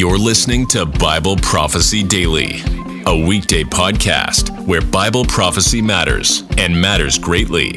You're 0.00 0.16
listening 0.16 0.66
to 0.68 0.86
Bible 0.86 1.36
Prophecy 1.36 2.02
Daily, 2.02 2.62
a 3.04 3.14
weekday 3.14 3.64
podcast 3.64 4.48
where 4.66 4.80
Bible 4.80 5.26
prophecy 5.26 5.82
matters 5.82 6.42
and 6.56 6.80
matters 6.80 7.18
greatly. 7.18 7.72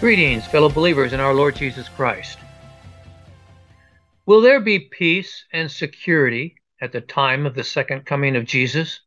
Greetings, 0.00 0.46
fellow 0.46 0.70
believers 0.70 1.12
in 1.12 1.20
our 1.20 1.34
Lord 1.34 1.56
Jesus 1.56 1.90
Christ. 1.90 2.38
Will 4.28 4.42
there 4.42 4.60
be 4.60 4.78
peace 4.78 5.46
and 5.54 5.72
security 5.72 6.56
at 6.82 6.92
the 6.92 7.00
time 7.00 7.46
of 7.46 7.54
the 7.54 7.64
second 7.64 8.04
coming 8.04 8.36
of 8.36 8.44
Jesus? 8.44 9.00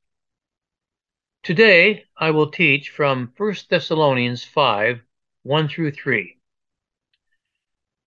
Today, 1.43 2.05
I 2.17 2.31
will 2.31 2.49
teach 2.49 2.89
from 2.89 3.31
1 3.37 3.55
Thessalonians 3.69 4.43
5 4.43 4.99
1 5.43 5.67
through 5.67 5.91
3. 5.91 6.39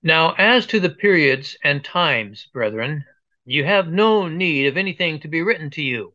Now, 0.02 0.34
as 0.38 0.66
to 0.66 0.80
the 0.80 0.90
periods 0.90 1.56
and 1.62 1.84
times, 1.84 2.48
brethren, 2.52 3.04
you 3.44 3.62
have 3.62 3.86
no 3.86 4.26
need 4.26 4.66
of 4.66 4.76
anything 4.76 5.20
to 5.20 5.28
be 5.28 5.40
written 5.40 5.70
to 5.70 5.82
you, 5.82 6.14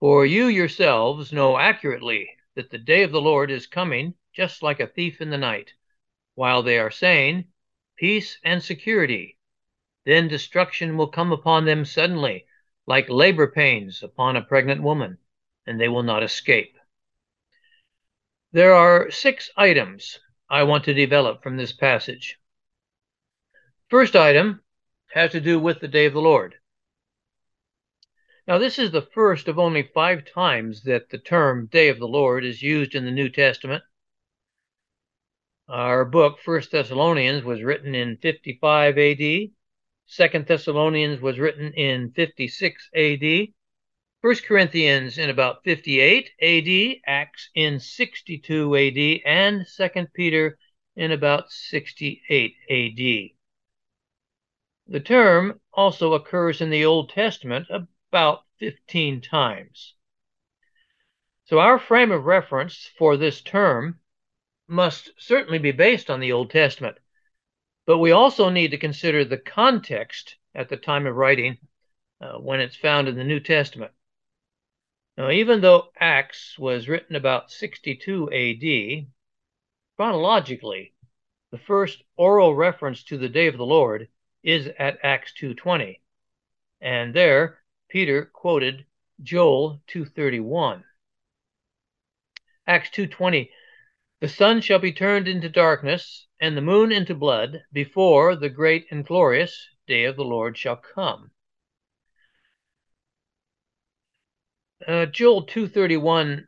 for 0.00 0.24
you 0.24 0.46
yourselves 0.46 1.30
know 1.30 1.58
accurately 1.58 2.30
that 2.54 2.70
the 2.70 2.78
day 2.78 3.02
of 3.02 3.12
the 3.12 3.20
Lord 3.20 3.50
is 3.50 3.66
coming 3.66 4.14
just 4.32 4.62
like 4.62 4.80
a 4.80 4.86
thief 4.86 5.20
in 5.20 5.28
the 5.28 5.36
night. 5.36 5.74
While 6.36 6.62
they 6.62 6.78
are 6.78 6.90
saying, 6.90 7.48
Peace 7.98 8.38
and 8.42 8.62
security, 8.62 9.35
then 10.06 10.28
destruction 10.28 10.96
will 10.96 11.08
come 11.08 11.32
upon 11.32 11.64
them 11.64 11.84
suddenly, 11.84 12.46
like 12.86 13.08
labor 13.08 13.48
pains 13.48 14.04
upon 14.04 14.36
a 14.36 14.42
pregnant 14.42 14.80
woman, 14.80 15.18
and 15.66 15.80
they 15.80 15.88
will 15.88 16.04
not 16.04 16.22
escape. 16.22 16.78
There 18.52 18.72
are 18.72 19.10
six 19.10 19.50
items 19.56 20.20
I 20.48 20.62
want 20.62 20.84
to 20.84 20.94
develop 20.94 21.42
from 21.42 21.56
this 21.56 21.72
passage. 21.72 22.38
First 23.90 24.14
item 24.14 24.62
has 25.12 25.32
to 25.32 25.40
do 25.40 25.58
with 25.58 25.80
the 25.80 25.88
day 25.88 26.06
of 26.06 26.12
the 26.12 26.20
Lord. 26.20 26.54
Now, 28.46 28.58
this 28.58 28.78
is 28.78 28.92
the 28.92 29.02
first 29.02 29.48
of 29.48 29.58
only 29.58 29.82
five 29.82 30.24
times 30.24 30.84
that 30.84 31.10
the 31.10 31.18
term 31.18 31.66
day 31.66 31.88
of 31.88 31.98
the 31.98 32.06
Lord 32.06 32.44
is 32.44 32.62
used 32.62 32.94
in 32.94 33.04
the 33.04 33.10
New 33.10 33.28
Testament. 33.28 33.82
Our 35.68 36.04
book, 36.04 36.38
First 36.38 36.70
Thessalonians, 36.70 37.42
was 37.42 37.64
written 37.64 37.96
in 37.96 38.18
55 38.18 38.98
AD. 38.98 39.50
Second 40.06 40.46
Thessalonians 40.46 41.20
was 41.20 41.38
written 41.38 41.72
in 41.72 42.12
56 42.12 42.90
AD. 42.94 43.48
First 44.22 44.44
Corinthians 44.44 45.18
in 45.18 45.30
about 45.30 45.64
58 45.64 46.30
AD, 46.40 47.00
Acts 47.06 47.50
in 47.54 47.80
62 47.80 48.76
AD, 48.76 49.20
and 49.24 49.66
Second 49.66 50.12
Peter 50.14 50.58
in 50.94 51.12
about 51.12 51.50
68 51.50 52.54
AD. 52.70 53.36
The 54.88 55.00
term 55.00 55.60
also 55.72 56.14
occurs 56.14 56.60
in 56.60 56.70
the 56.70 56.84
Old 56.84 57.10
Testament 57.10 57.66
about 57.68 58.44
15 58.58 59.20
times. 59.20 59.94
So 61.46 61.58
our 61.58 61.78
frame 61.78 62.12
of 62.12 62.24
reference 62.24 62.90
for 62.96 63.16
this 63.16 63.40
term 63.40 64.00
must 64.68 65.10
certainly 65.18 65.58
be 65.58 65.72
based 65.72 66.10
on 66.10 66.20
the 66.20 66.32
Old 66.32 66.50
Testament. 66.50 66.98
But 67.86 67.98
we 67.98 68.10
also 68.10 68.50
need 68.50 68.72
to 68.72 68.78
consider 68.78 69.24
the 69.24 69.38
context 69.38 70.36
at 70.54 70.68
the 70.68 70.76
time 70.76 71.06
of 71.06 71.14
writing 71.14 71.58
uh, 72.20 72.38
when 72.38 72.60
it's 72.60 72.76
found 72.76 73.06
in 73.08 73.14
the 73.14 73.24
New 73.24 73.40
Testament. 73.40 73.92
Now, 75.16 75.30
even 75.30 75.60
though 75.60 75.92
Acts 75.98 76.58
was 76.58 76.88
written 76.88 77.16
about 77.16 77.50
62 77.50 78.30
AD, 78.32 79.06
chronologically, 79.96 80.92
the 81.50 81.58
first 81.58 82.02
oral 82.16 82.54
reference 82.54 83.04
to 83.04 83.16
the 83.16 83.28
day 83.28 83.46
of 83.46 83.56
the 83.56 83.64
Lord 83.64 84.08
is 84.42 84.68
at 84.78 84.98
Acts 85.02 85.32
2:20. 85.34 86.00
And 86.80 87.14
there 87.14 87.62
Peter 87.88 88.26
quoted 88.26 88.84
Joel 89.22 89.80
2:31. 89.86 90.84
Acts 92.66 92.90
2:20 92.90 93.50
the 94.20 94.28
sun 94.28 94.60
shall 94.60 94.78
be 94.78 94.92
turned 94.92 95.28
into 95.28 95.48
darkness, 95.48 96.26
and 96.40 96.56
the 96.56 96.62
moon 96.62 96.90
into 96.90 97.14
blood, 97.14 97.62
before 97.72 98.34
the 98.34 98.48
great 98.48 98.86
and 98.90 99.06
glorious 99.06 99.68
day 99.86 100.04
of 100.04 100.16
the 100.16 100.24
Lord 100.24 100.56
shall 100.56 100.76
come. 100.76 101.30
Uh, 104.86 105.06
Joel 105.06 105.46
2:31 105.46 106.46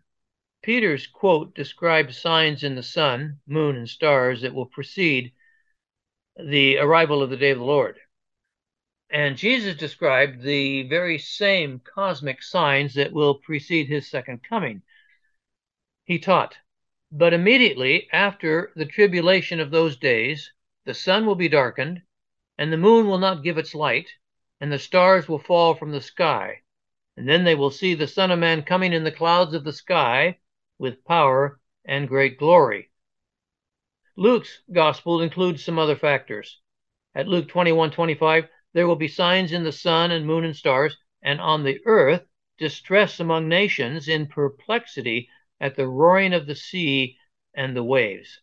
Peter's 0.63 1.07
quote 1.07 1.55
describes 1.55 2.19
signs 2.19 2.65
in 2.65 2.75
the 2.75 2.83
sun, 2.83 3.41
moon, 3.47 3.77
and 3.77 3.89
stars 3.89 4.43
that 4.43 4.55
will 4.55 4.67
precede 4.67 5.33
the 6.37 6.79
arrival 6.79 7.23
of 7.23 7.31
the 7.31 7.37
day 7.37 7.51
of 7.51 7.59
the 7.59 7.65
Lord. 7.65 7.99
And 9.11 9.37
Jesus 9.37 9.77
described 9.77 10.43
the 10.43 10.83
very 10.83 11.19
same 11.19 11.81
cosmic 11.81 12.43
signs 12.43 12.95
that 12.95 13.13
will 13.13 13.37
precede 13.37 13.89
his 13.89 14.11
second 14.11 14.43
coming. 14.43 14.83
He 16.05 16.19
taught, 16.19 16.57
but 17.11 17.33
immediately 17.33 18.09
after 18.13 18.73
the 18.77 18.85
tribulation 18.85 19.61
of 19.61 19.71
those 19.71 19.97
days, 19.97 20.53
the 20.85 20.95
sun 20.95 21.25
will 21.25 21.35
be 21.35 21.49
darkened, 21.49 22.03
and 22.59 22.73
the 22.73 22.77
moon 22.77 23.07
will 23.07 23.19
not 23.19 23.43
give 23.43 23.57
its 23.57 23.75
light, 23.75 24.09
and 24.61 24.71
the 24.71 24.79
stars 24.79 25.29
will 25.29 25.39
fall 25.39 25.75
from 25.75 25.91
the 25.93 26.01
sky. 26.01 26.63
And 27.17 27.29
then 27.29 27.45
they 27.45 27.55
will 27.55 27.71
see 27.71 27.95
the 27.95 28.07
Son 28.07 28.31
of 28.31 28.39
Man 28.39 28.63
coming 28.63 28.93
in 28.93 29.05
the 29.05 29.13
clouds 29.13 29.55
of 29.55 29.65
the 29.65 29.73
sky 29.73 30.39
with 30.79 31.05
power 31.05 31.61
and 31.85 32.09
great 32.09 32.39
glory. 32.39 32.91
Luke's 34.17 34.63
gospel 34.73 35.23
includes 35.23 35.65
some 35.65 35.79
other 35.79 35.97
factors. 35.97 36.61
At 37.15 37.29
Luke 37.29 37.49
21 37.49 37.91
25, 37.91 38.49
there 38.75 38.87
will 38.87 38.97
be 38.97 39.09
signs 39.09 39.53
in 39.53 39.65
the 39.65 39.73
sun 39.73 40.11
and 40.11 40.27
moon 40.27 40.45
and 40.45 40.55
stars, 40.55 40.97
and 41.23 41.41
on 41.41 41.65
the 41.65 41.81
earth 41.87 42.27
distress 42.59 43.19
among 43.19 43.49
nations 43.49 44.09
in 44.09 44.27
perplexity 44.27 45.29
at 45.61 45.77
the 45.77 45.87
roaring 45.87 46.33
of 46.33 46.47
the 46.47 46.55
sea 46.55 47.17
and 47.55 47.77
the 47.77 47.83
waves. 47.83 48.41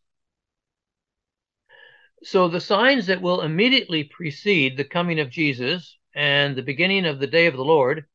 So, 2.23 2.47
the 2.47 2.59
signs 2.59 3.07
that 3.07 3.21
will 3.21 3.41
immediately 3.41 4.03
precede 4.03 4.77
the 4.77 4.83
coming 4.83 5.19
of 5.19 5.29
Jesus 5.29 5.97
and 6.15 6.55
the 6.55 6.63
beginning 6.63 7.05
of 7.05 7.19
the 7.19 7.27
day 7.27 7.45
of 7.45 7.55
the 7.55 7.63
Lord 7.63 8.05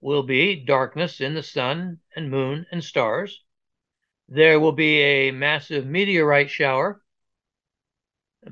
will 0.00 0.22
be 0.22 0.64
darkness 0.64 1.20
in 1.20 1.34
the 1.34 1.42
sun 1.42 2.00
and 2.14 2.30
moon 2.30 2.66
and 2.70 2.84
stars. 2.84 3.42
There 4.28 4.60
will 4.60 4.72
be 4.72 5.00
a 5.00 5.30
massive 5.30 5.86
meteorite 5.86 6.50
shower, 6.50 7.02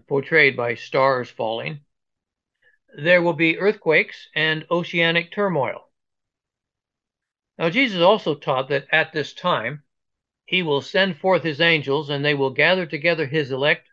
portrayed 0.06 0.56
by 0.56 0.74
stars 0.74 1.28
falling. 1.28 1.80
There 2.96 3.22
will 3.22 3.34
be 3.34 3.58
earthquakes 3.58 4.28
and 4.34 4.64
oceanic 4.70 5.32
turmoil. 5.32 5.90
Now, 7.56 7.70
Jesus 7.70 8.00
also 8.00 8.34
taught 8.34 8.68
that 8.70 8.88
at 8.90 9.12
this 9.12 9.32
time, 9.32 9.84
he 10.44 10.62
will 10.62 10.80
send 10.80 11.18
forth 11.18 11.44
his 11.44 11.60
angels, 11.60 12.10
and 12.10 12.24
they 12.24 12.34
will 12.34 12.50
gather 12.50 12.84
together 12.84 13.26
his 13.26 13.52
elect 13.52 13.88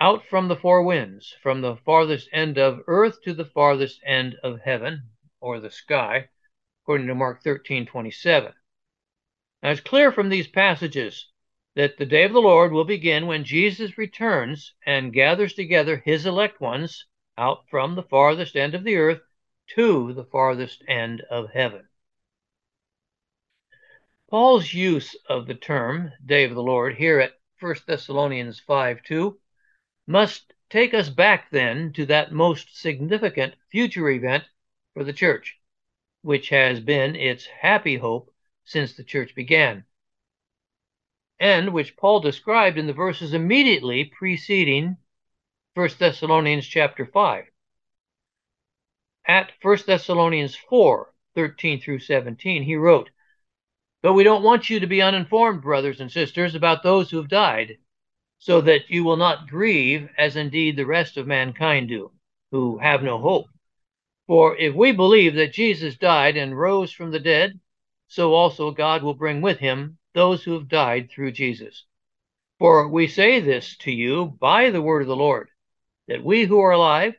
out 0.00 0.24
from 0.26 0.48
the 0.48 0.56
four 0.56 0.82
winds, 0.82 1.36
from 1.42 1.60
the 1.60 1.76
farthest 1.76 2.28
end 2.32 2.58
of 2.58 2.80
earth 2.86 3.22
to 3.22 3.34
the 3.34 3.44
farthest 3.44 4.00
end 4.04 4.36
of 4.42 4.60
heaven, 4.62 5.10
or 5.40 5.60
the 5.60 5.70
sky, 5.70 6.28
according 6.82 7.06
to 7.06 7.14
Mark 7.14 7.42
13 7.42 7.84
27. 7.84 8.54
Now, 9.62 9.70
it's 9.70 9.80
clear 9.80 10.10
from 10.10 10.30
these 10.30 10.48
passages 10.48 11.28
that 11.74 11.98
the 11.98 12.06
day 12.06 12.24
of 12.24 12.32
the 12.32 12.40
Lord 12.40 12.72
will 12.72 12.84
begin 12.84 13.26
when 13.26 13.44
Jesus 13.44 13.98
returns 13.98 14.72
and 14.86 15.12
gathers 15.12 15.52
together 15.52 15.98
his 15.98 16.24
elect 16.24 16.60
ones 16.60 17.06
out 17.36 17.68
from 17.68 17.94
the 17.94 18.02
farthest 18.02 18.56
end 18.56 18.74
of 18.74 18.84
the 18.84 18.96
earth 18.96 19.20
to 19.74 20.12
the 20.14 20.24
farthest 20.24 20.82
end 20.88 21.20
of 21.30 21.50
heaven. 21.50 21.88
Paul's 24.32 24.72
use 24.72 25.14
of 25.28 25.46
the 25.46 25.54
term 25.54 26.10
day 26.24 26.44
of 26.44 26.54
the 26.54 26.62
Lord 26.62 26.94
here 26.94 27.20
at 27.20 27.38
1 27.60 27.74
Thessalonians 27.86 28.60
5 28.60 29.02
2 29.02 29.38
must 30.06 30.54
take 30.70 30.94
us 30.94 31.10
back 31.10 31.50
then 31.50 31.92
to 31.92 32.06
that 32.06 32.32
most 32.32 32.74
significant 32.74 33.56
future 33.70 34.08
event 34.08 34.44
for 34.94 35.04
the 35.04 35.12
church, 35.12 35.60
which 36.22 36.48
has 36.48 36.80
been 36.80 37.14
its 37.14 37.44
happy 37.44 37.96
hope 37.96 38.34
since 38.64 38.94
the 38.94 39.04
church 39.04 39.34
began, 39.34 39.84
and 41.38 41.74
which 41.74 41.98
Paul 41.98 42.20
described 42.20 42.78
in 42.78 42.86
the 42.86 42.94
verses 42.94 43.34
immediately 43.34 44.06
preceding 44.06 44.96
1 45.74 45.90
Thessalonians 45.98 46.66
chapter 46.66 47.04
5. 47.04 47.44
At 49.26 49.52
1 49.60 49.78
Thessalonians 49.86 50.56
4 50.56 51.12
13 51.34 51.82
through 51.82 51.98
17, 51.98 52.62
he 52.62 52.76
wrote, 52.76 53.10
but 54.02 54.14
we 54.14 54.24
don't 54.24 54.42
want 54.42 54.68
you 54.68 54.80
to 54.80 54.86
be 54.86 55.00
uninformed, 55.00 55.62
brothers 55.62 56.00
and 56.00 56.10
sisters, 56.10 56.54
about 56.54 56.82
those 56.82 57.10
who 57.10 57.18
have 57.18 57.28
died, 57.28 57.78
so 58.38 58.60
that 58.60 58.90
you 58.90 59.04
will 59.04 59.16
not 59.16 59.48
grieve 59.48 60.08
as 60.18 60.34
indeed 60.34 60.76
the 60.76 60.84
rest 60.84 61.16
of 61.16 61.26
mankind 61.26 61.88
do. 61.88 62.10
who 62.50 62.78
have 62.78 63.02
no 63.02 63.18
hope. 63.18 63.46
For 64.26 64.56
if 64.56 64.74
we 64.74 64.92
believe 64.92 65.34
that 65.36 65.54
Jesus 65.54 65.96
died 65.96 66.36
and 66.36 66.58
rose 66.58 66.92
from 66.92 67.12
the 67.12 67.20
dead, 67.20 67.58
so 68.08 68.34
also 68.34 68.70
God 68.72 69.02
will 69.02 69.14
bring 69.14 69.40
with 69.40 69.58
him 69.58 69.98
those 70.12 70.42
who 70.42 70.52
have 70.52 70.68
died 70.68 71.10
through 71.10 71.32
Jesus. 71.32 71.84
For 72.58 72.88
we 72.88 73.06
say 73.06 73.40
this 73.40 73.76
to 73.78 73.90
you 73.90 74.26
by 74.26 74.70
the 74.70 74.82
word 74.82 75.02
of 75.02 75.08
the 75.08 75.16
Lord, 75.16 75.48
that 76.08 76.22
we 76.22 76.44
who 76.44 76.60
are 76.60 76.72
alive 76.72 77.14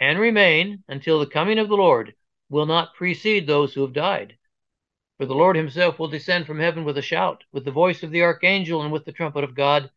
and 0.00 0.18
remain 0.18 0.84
until 0.88 1.18
the 1.18 1.26
coming 1.26 1.58
of 1.58 1.68
the 1.68 1.76
Lord 1.76 2.14
will 2.48 2.66
not 2.66 2.94
precede 2.94 3.46
those 3.46 3.74
who 3.74 3.82
have 3.82 3.92
died. 3.92 4.37
For 5.18 5.26
the 5.26 5.34
Lord 5.34 5.56
himself 5.56 5.98
will 5.98 6.06
descend 6.06 6.46
from 6.46 6.60
heaven 6.60 6.84
with 6.84 6.96
a 6.96 7.02
shout, 7.02 7.42
with 7.50 7.64
the 7.64 7.72
voice 7.72 8.04
of 8.04 8.12
the 8.12 8.22
archangel, 8.22 8.82
and 8.82 8.92
with 8.92 9.04
the 9.04 9.12
trumpet 9.12 9.42
of 9.42 9.56
God, 9.56 9.90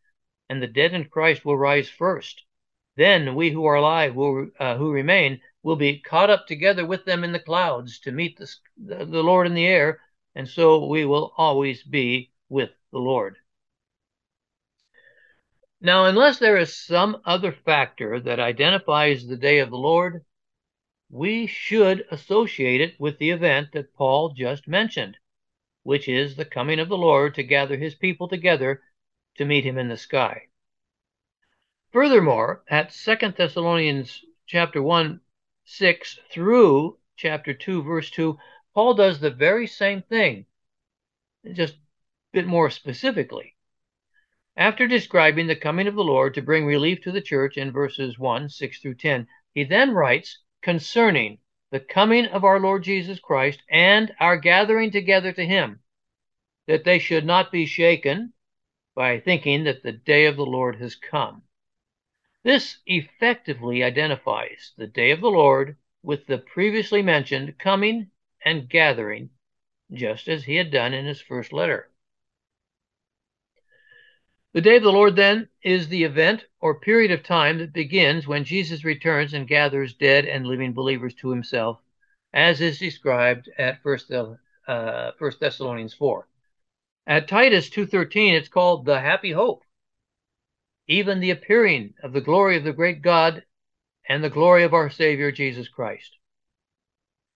and 0.48 0.60
the 0.60 0.66
dead 0.66 0.92
in 0.94 1.08
Christ 1.08 1.44
will 1.44 1.56
rise 1.56 1.88
first. 1.88 2.44
Then 2.96 3.36
we 3.36 3.50
who 3.50 3.64
are 3.64 3.76
alive, 3.76 4.16
will, 4.16 4.50
uh, 4.58 4.76
who 4.76 4.90
remain, 4.90 5.40
will 5.62 5.76
be 5.76 6.00
caught 6.00 6.28
up 6.28 6.48
together 6.48 6.84
with 6.84 7.04
them 7.04 7.22
in 7.22 7.30
the 7.30 7.38
clouds 7.38 8.00
to 8.00 8.10
meet 8.10 8.36
the, 8.36 8.48
the 8.76 9.22
Lord 9.22 9.46
in 9.46 9.54
the 9.54 9.66
air, 9.66 10.00
and 10.34 10.48
so 10.48 10.86
we 10.86 11.04
will 11.04 11.32
always 11.36 11.84
be 11.84 12.32
with 12.48 12.70
the 12.90 12.98
Lord. 12.98 13.36
Now, 15.80 16.06
unless 16.06 16.38
there 16.38 16.58
is 16.58 16.76
some 16.76 17.22
other 17.24 17.52
factor 17.52 18.18
that 18.20 18.40
identifies 18.40 19.26
the 19.26 19.36
day 19.36 19.60
of 19.60 19.70
the 19.70 19.78
Lord, 19.78 20.24
we 21.12 21.46
should 21.46 22.06
associate 22.10 22.80
it 22.80 22.98
with 22.98 23.18
the 23.18 23.28
event 23.28 23.70
that 23.72 23.92
Paul 23.92 24.30
just 24.30 24.66
mentioned, 24.66 25.18
which 25.82 26.08
is 26.08 26.36
the 26.36 26.46
coming 26.46 26.80
of 26.80 26.88
the 26.88 26.96
Lord 26.96 27.34
to 27.34 27.42
gather 27.42 27.76
his 27.76 27.94
people 27.94 28.28
together 28.28 28.82
to 29.36 29.44
meet 29.44 29.62
him 29.62 29.76
in 29.76 29.88
the 29.88 29.96
sky. 29.98 30.48
Furthermore, 31.92 32.64
at 32.66 32.92
2 32.92 33.32
Thessalonians 33.36 34.24
chapter 34.46 34.82
1, 34.82 35.20
6 35.66 36.18
through 36.30 36.98
chapter 37.14 37.52
2, 37.52 37.82
verse 37.82 38.10
2, 38.10 38.38
Paul 38.72 38.94
does 38.94 39.20
the 39.20 39.30
very 39.30 39.66
same 39.66 40.00
thing, 40.00 40.46
just 41.52 41.74
a 41.74 41.78
bit 42.32 42.46
more 42.46 42.70
specifically. 42.70 43.54
After 44.56 44.86
describing 44.86 45.46
the 45.46 45.56
coming 45.56 45.86
of 45.86 45.94
the 45.94 46.04
Lord 46.04 46.32
to 46.34 46.42
bring 46.42 46.64
relief 46.64 47.02
to 47.02 47.12
the 47.12 47.20
church 47.20 47.58
in 47.58 47.70
verses 47.70 48.18
1, 48.18 48.48
6 48.48 48.78
through 48.80 48.94
10, 48.94 49.28
he 49.52 49.64
then 49.64 49.90
writes 49.90 50.38
concerning 50.62 51.38
the 51.70 51.80
coming 51.80 52.26
of 52.26 52.44
our 52.44 52.60
Lord 52.60 52.84
Jesus 52.84 53.18
Christ 53.18 53.62
and 53.70 54.14
our 54.20 54.36
gathering 54.36 54.90
together 54.90 55.32
to 55.32 55.44
him, 55.44 55.80
that 56.66 56.84
they 56.84 56.98
should 56.98 57.24
not 57.24 57.52
be 57.52 57.66
shaken 57.66 58.32
by 58.94 59.20
thinking 59.20 59.64
that 59.64 59.82
the 59.82 59.92
day 59.92 60.26
of 60.26 60.36
the 60.36 60.46
Lord 60.46 60.76
has 60.76 60.94
come. 60.94 61.42
This 62.44 62.78
effectively 62.86 63.82
identifies 63.82 64.72
the 64.76 64.86
day 64.86 65.12
of 65.12 65.20
the 65.20 65.30
Lord 65.30 65.76
with 66.02 66.26
the 66.26 66.38
previously 66.38 67.02
mentioned 67.02 67.58
coming 67.58 68.10
and 68.44 68.68
gathering, 68.68 69.30
just 69.92 70.28
as 70.28 70.44
he 70.44 70.56
had 70.56 70.70
done 70.70 70.92
in 70.92 71.06
his 71.06 71.20
first 71.20 71.52
letter. 71.52 71.91
The 74.54 74.60
day 74.60 74.76
of 74.76 74.82
the 74.82 74.92
Lord, 74.92 75.16
then, 75.16 75.48
is 75.62 75.88
the 75.88 76.04
event 76.04 76.44
or 76.60 76.78
period 76.78 77.10
of 77.10 77.22
time 77.22 77.56
that 77.56 77.72
begins 77.72 78.26
when 78.26 78.44
Jesus 78.44 78.84
returns 78.84 79.32
and 79.32 79.48
gathers 79.48 79.94
dead 79.94 80.26
and 80.26 80.46
living 80.46 80.74
believers 80.74 81.14
to 81.14 81.30
himself, 81.30 81.80
as 82.34 82.60
is 82.60 82.78
described 82.78 83.48
at 83.56 83.82
1 83.82 83.98
uh, 84.68 85.12
Thessalonians 85.40 85.94
4. 85.94 86.28
At 87.06 87.28
Titus 87.28 87.70
2.13, 87.70 88.34
it's 88.34 88.50
called 88.50 88.84
the 88.84 89.00
happy 89.00 89.32
hope, 89.32 89.64
even 90.86 91.20
the 91.20 91.30
appearing 91.30 91.94
of 92.02 92.12
the 92.12 92.20
glory 92.20 92.58
of 92.58 92.64
the 92.64 92.74
great 92.74 93.00
God 93.00 93.46
and 94.06 94.22
the 94.22 94.28
glory 94.28 94.64
of 94.64 94.74
our 94.74 94.90
Savior 94.90 95.32
Jesus 95.32 95.68
Christ. 95.68 96.18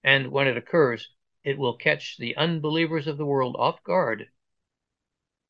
And 0.05 0.31
when 0.31 0.49
it 0.49 0.59
occurs, 0.59 1.09
it 1.45 1.57
will 1.57 1.79
catch 1.79 2.19
the 2.19 2.37
unbelievers 2.37 3.07
of 3.07 3.17
the 3.17 3.25
world 3.25 3.57
off 3.59 3.83
guard 3.83 4.29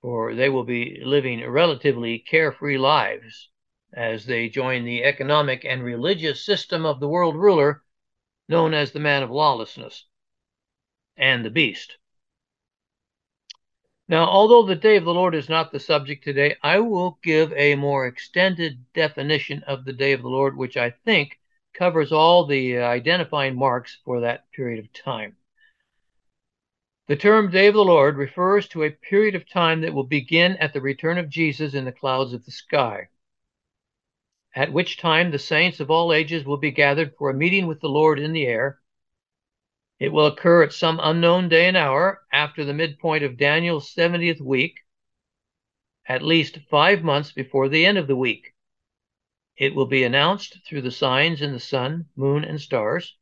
for 0.07 0.37
they 0.37 0.49
will 0.49 0.63
be 0.63 1.03
living 1.05 1.45
relatively 1.51 2.17
carefree 2.17 2.79
lives 2.79 3.49
as 3.93 4.25
they 4.25 4.49
join 4.49 4.85
the 4.85 5.03
economic 5.03 5.65
and 5.65 5.83
religious 5.83 6.47
system 6.47 6.87
of 6.87 7.01
the 7.01 7.09
world 7.09 7.35
ruler 7.35 7.83
known 8.49 8.73
as 8.73 8.93
the 8.93 9.01
man 9.01 9.25
of 9.25 9.33
lawlessness 9.33 10.05
and 11.17 11.45
the 11.45 11.51
beast. 11.51 11.99
Now, 14.07 14.27
although 14.27 14.63
the 14.63 14.77
day 14.77 14.95
of 14.95 15.05
the 15.05 15.13
Lord 15.13 15.35
is 15.35 15.49
not 15.49 15.73
the 15.73 15.81
subject 15.81 16.23
today, 16.23 16.55
I 16.63 16.79
will 16.79 17.19
give 17.25 17.53
a 17.55 17.75
more 17.75 18.07
extended 18.07 18.85
definition 18.95 19.65
of 19.65 19.85
the 19.85 19.93
day 19.93 20.13
of 20.13 20.23
the 20.23 20.29
Lord, 20.29 20.57
which 20.57 20.77
I 20.77 20.91
think 20.91 21.41
covers 21.75 22.13
all 22.13 22.47
the 22.47 22.79
uh, 22.79 22.83
identifying 22.87 23.57
marks 23.57 23.99
for 24.05 24.21
that 24.21 24.53
period 24.53 24.85
of 24.85 24.93
time. 24.93 25.37
The 27.09 27.15
term 27.15 27.53
Day 27.53 27.69
of 27.69 27.75
the 27.75 27.85
Lord 27.85 28.17
refers 28.17 28.67
to 28.69 28.83
a 28.83 28.91
period 28.91 29.37
of 29.37 29.49
time 29.49 29.83
that 29.83 29.95
will 29.95 30.03
begin 30.03 30.57
at 30.57 30.73
the 30.73 30.81
return 30.81 31.19
of 31.19 31.29
Jesus 31.29 31.73
in 31.73 31.85
the 31.85 31.93
clouds 31.93 32.33
of 32.33 32.45
the 32.45 32.51
sky, 32.51 33.11
at 34.57 34.73
which 34.73 34.97
time 34.97 35.31
the 35.31 35.39
saints 35.39 35.79
of 35.79 35.89
all 35.89 36.13
ages 36.13 36.45
will 36.45 36.57
be 36.57 36.73
gathered 36.73 37.15
for 37.17 37.31
a 37.31 37.35
meeting 37.35 37.69
with 37.69 37.81
the 37.81 37.89
Lord 37.89 38.19
in 38.19 38.33
the 38.33 38.45
air. 38.45 38.81
It 40.01 40.09
will 40.09 40.27
occur 40.27 40.65
at 40.65 40.73
some 40.73 40.99
unknown 41.01 41.49
day 41.49 41.69
and 41.69 41.77
hour 41.77 42.27
after 42.33 42.65
the 42.65 42.75
midpoint 42.75 43.23
of 43.23 43.39
Daniel's 43.39 43.95
70th 43.95 44.41
week, 44.41 44.81
at 46.09 46.23
least 46.23 46.59
five 46.69 47.05
months 47.05 47.31
before 47.31 47.69
the 47.69 47.87
end 47.87 47.99
of 47.99 48.09
the 48.09 48.17
week. 48.17 48.53
It 49.57 49.77
will 49.77 49.87
be 49.87 50.03
announced 50.03 50.59
through 50.67 50.83
the 50.83 50.91
signs 50.91 51.41
in 51.41 51.53
the 51.53 51.61
sun, 51.61 52.07
moon, 52.17 52.43
and 52.43 52.61
stars, 52.61 53.17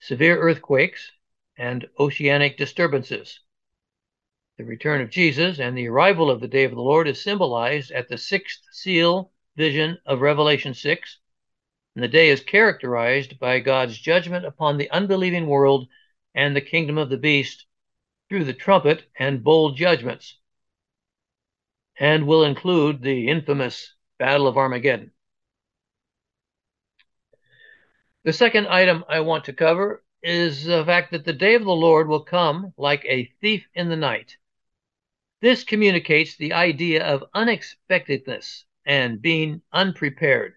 severe 0.00 0.36
earthquakes, 0.36 1.12
and 1.56 1.86
oceanic 1.98 2.56
disturbances. 2.56 3.40
The 4.58 4.64
return 4.64 5.00
of 5.00 5.10
Jesus 5.10 5.58
and 5.58 5.76
the 5.76 5.88
arrival 5.88 6.30
of 6.30 6.40
the 6.40 6.48
day 6.48 6.64
of 6.64 6.72
the 6.72 6.80
Lord 6.80 7.08
is 7.08 7.22
symbolized 7.22 7.90
at 7.90 8.08
the 8.08 8.18
sixth 8.18 8.60
seal 8.72 9.32
vision 9.56 9.98
of 10.06 10.20
Revelation 10.20 10.74
6. 10.74 11.18
And 11.94 12.02
the 12.02 12.08
day 12.08 12.28
is 12.28 12.42
characterized 12.42 13.38
by 13.38 13.60
God's 13.60 13.98
judgment 13.98 14.44
upon 14.46 14.78
the 14.78 14.90
unbelieving 14.90 15.46
world 15.46 15.88
and 16.34 16.56
the 16.56 16.60
kingdom 16.60 16.96
of 16.96 17.10
the 17.10 17.16
beast 17.16 17.66
through 18.28 18.44
the 18.44 18.54
trumpet 18.54 19.04
and 19.18 19.44
bowl 19.44 19.72
judgments, 19.72 20.38
and 21.98 22.26
will 22.26 22.44
include 22.44 23.02
the 23.02 23.28
infamous 23.28 23.94
Battle 24.18 24.46
of 24.46 24.56
Armageddon. 24.56 25.12
The 28.24 28.32
second 28.32 28.68
item 28.68 29.04
I 29.08 29.20
want 29.20 29.44
to 29.46 29.52
cover 29.52 30.02
is 30.22 30.64
the 30.64 30.84
fact 30.84 31.10
that 31.10 31.24
the 31.24 31.32
day 31.32 31.54
of 31.54 31.64
the 31.64 31.70
Lord 31.70 32.08
will 32.08 32.24
come 32.24 32.72
like 32.76 33.04
a 33.04 33.32
thief 33.40 33.66
in 33.74 33.88
the 33.88 33.96
night. 33.96 34.36
This 35.40 35.64
communicates 35.64 36.36
the 36.36 36.52
idea 36.52 37.04
of 37.04 37.24
unexpectedness 37.34 38.64
and 38.86 39.20
being 39.20 39.62
unprepared. 39.72 40.54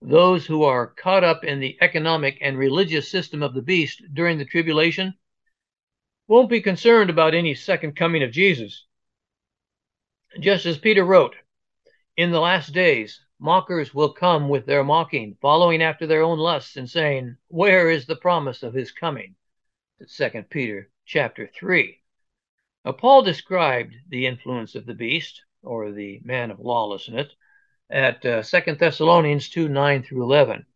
Those 0.00 0.46
who 0.46 0.62
are 0.62 0.86
caught 0.86 1.24
up 1.24 1.44
in 1.44 1.60
the 1.60 1.76
economic 1.80 2.38
and 2.40 2.56
religious 2.56 3.10
system 3.10 3.42
of 3.42 3.52
the 3.52 3.62
beast 3.62 4.02
during 4.14 4.38
the 4.38 4.44
tribulation 4.44 5.14
won't 6.28 6.48
be 6.48 6.60
concerned 6.60 7.10
about 7.10 7.34
any 7.34 7.54
second 7.54 7.96
coming 7.96 8.22
of 8.22 8.30
Jesus. 8.30 8.86
Just 10.40 10.66
as 10.66 10.78
Peter 10.78 11.04
wrote, 11.04 11.34
in 12.16 12.30
the 12.30 12.40
last 12.40 12.72
days, 12.72 13.20
Mockers 13.40 13.94
will 13.94 14.12
come 14.12 14.48
with 14.48 14.66
their 14.66 14.82
mocking, 14.82 15.36
following 15.40 15.80
after 15.80 16.08
their 16.08 16.22
own 16.22 16.40
lusts, 16.40 16.76
and 16.76 16.90
saying, 16.90 17.36
Where 17.46 17.88
is 17.88 18.04
the 18.04 18.16
promise 18.16 18.64
of 18.64 18.74
his 18.74 18.90
coming? 18.90 19.36
Second 20.06 20.50
Peter 20.50 20.90
chapter 21.06 21.46
3. 21.46 22.00
Now, 22.84 22.92
Paul 22.92 23.22
described 23.22 23.94
the 24.08 24.26
influence 24.26 24.74
of 24.74 24.86
the 24.86 24.94
beast, 24.94 25.44
or 25.62 25.92
the 25.92 26.20
man 26.24 26.50
of 26.50 26.58
lawlessness, 26.58 27.32
at 27.88 28.26
uh, 28.26 28.42
2 28.42 28.74
Thessalonians 28.74 29.48
2 29.50 29.68
9 29.68 30.02
through 30.02 30.24
11. 30.24 30.66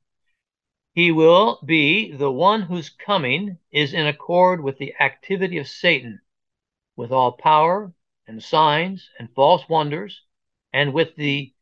He 0.93 1.11
will 1.11 1.59
be 1.65 2.13
the 2.13 2.31
one 2.31 2.63
whose 2.63 2.91
coming 2.91 3.59
is 3.73 3.93
in 3.93 4.07
accord 4.07 4.63
with 4.63 4.79
the 4.79 4.95
activity 5.01 5.59
of 5.59 5.67
Satan, 5.67 6.21
with 6.95 7.11
all 7.11 7.33
power 7.33 7.93
and 8.29 8.41
signs 8.41 9.11
and 9.19 9.35
false 9.35 9.69
wonders, 9.69 10.23
and 10.73 10.93
with 10.93 11.17
the 11.17 11.53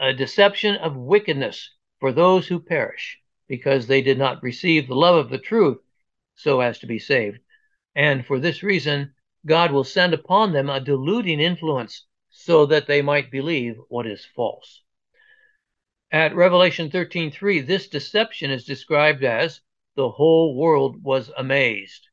a 0.00 0.12
deception 0.12 0.76
of 0.76 0.96
wickedness 0.96 1.70
for 2.00 2.12
those 2.12 2.46
who 2.46 2.60
perish, 2.60 3.18
because 3.48 3.86
they 3.86 4.02
did 4.02 4.18
not 4.18 4.42
receive 4.42 4.86
the 4.86 4.94
love 4.94 5.16
of 5.16 5.30
the 5.30 5.38
truth 5.38 5.78
so 6.34 6.60
as 6.60 6.78
to 6.78 6.86
be 6.86 6.98
saved. 6.98 7.38
And 7.94 8.24
for 8.24 8.38
this 8.38 8.62
reason, 8.62 9.14
God 9.44 9.72
will 9.72 9.84
send 9.84 10.14
upon 10.14 10.52
them 10.52 10.68
a 10.68 10.80
deluding 10.80 11.40
influence 11.40 12.04
so 12.30 12.66
that 12.66 12.86
they 12.86 13.02
might 13.02 13.30
believe 13.30 13.76
what 13.88 14.06
is 14.06 14.24
false. 14.24 14.82
At 16.10 16.34
Revelation 16.34 16.90
13:3, 16.90 17.66
this 17.66 17.88
deception 17.88 18.50
is 18.50 18.64
described 18.64 19.24
as 19.24 19.60
the 19.96 20.08
whole 20.08 20.54
world 20.56 21.02
was 21.02 21.30
amazed. 21.36 22.06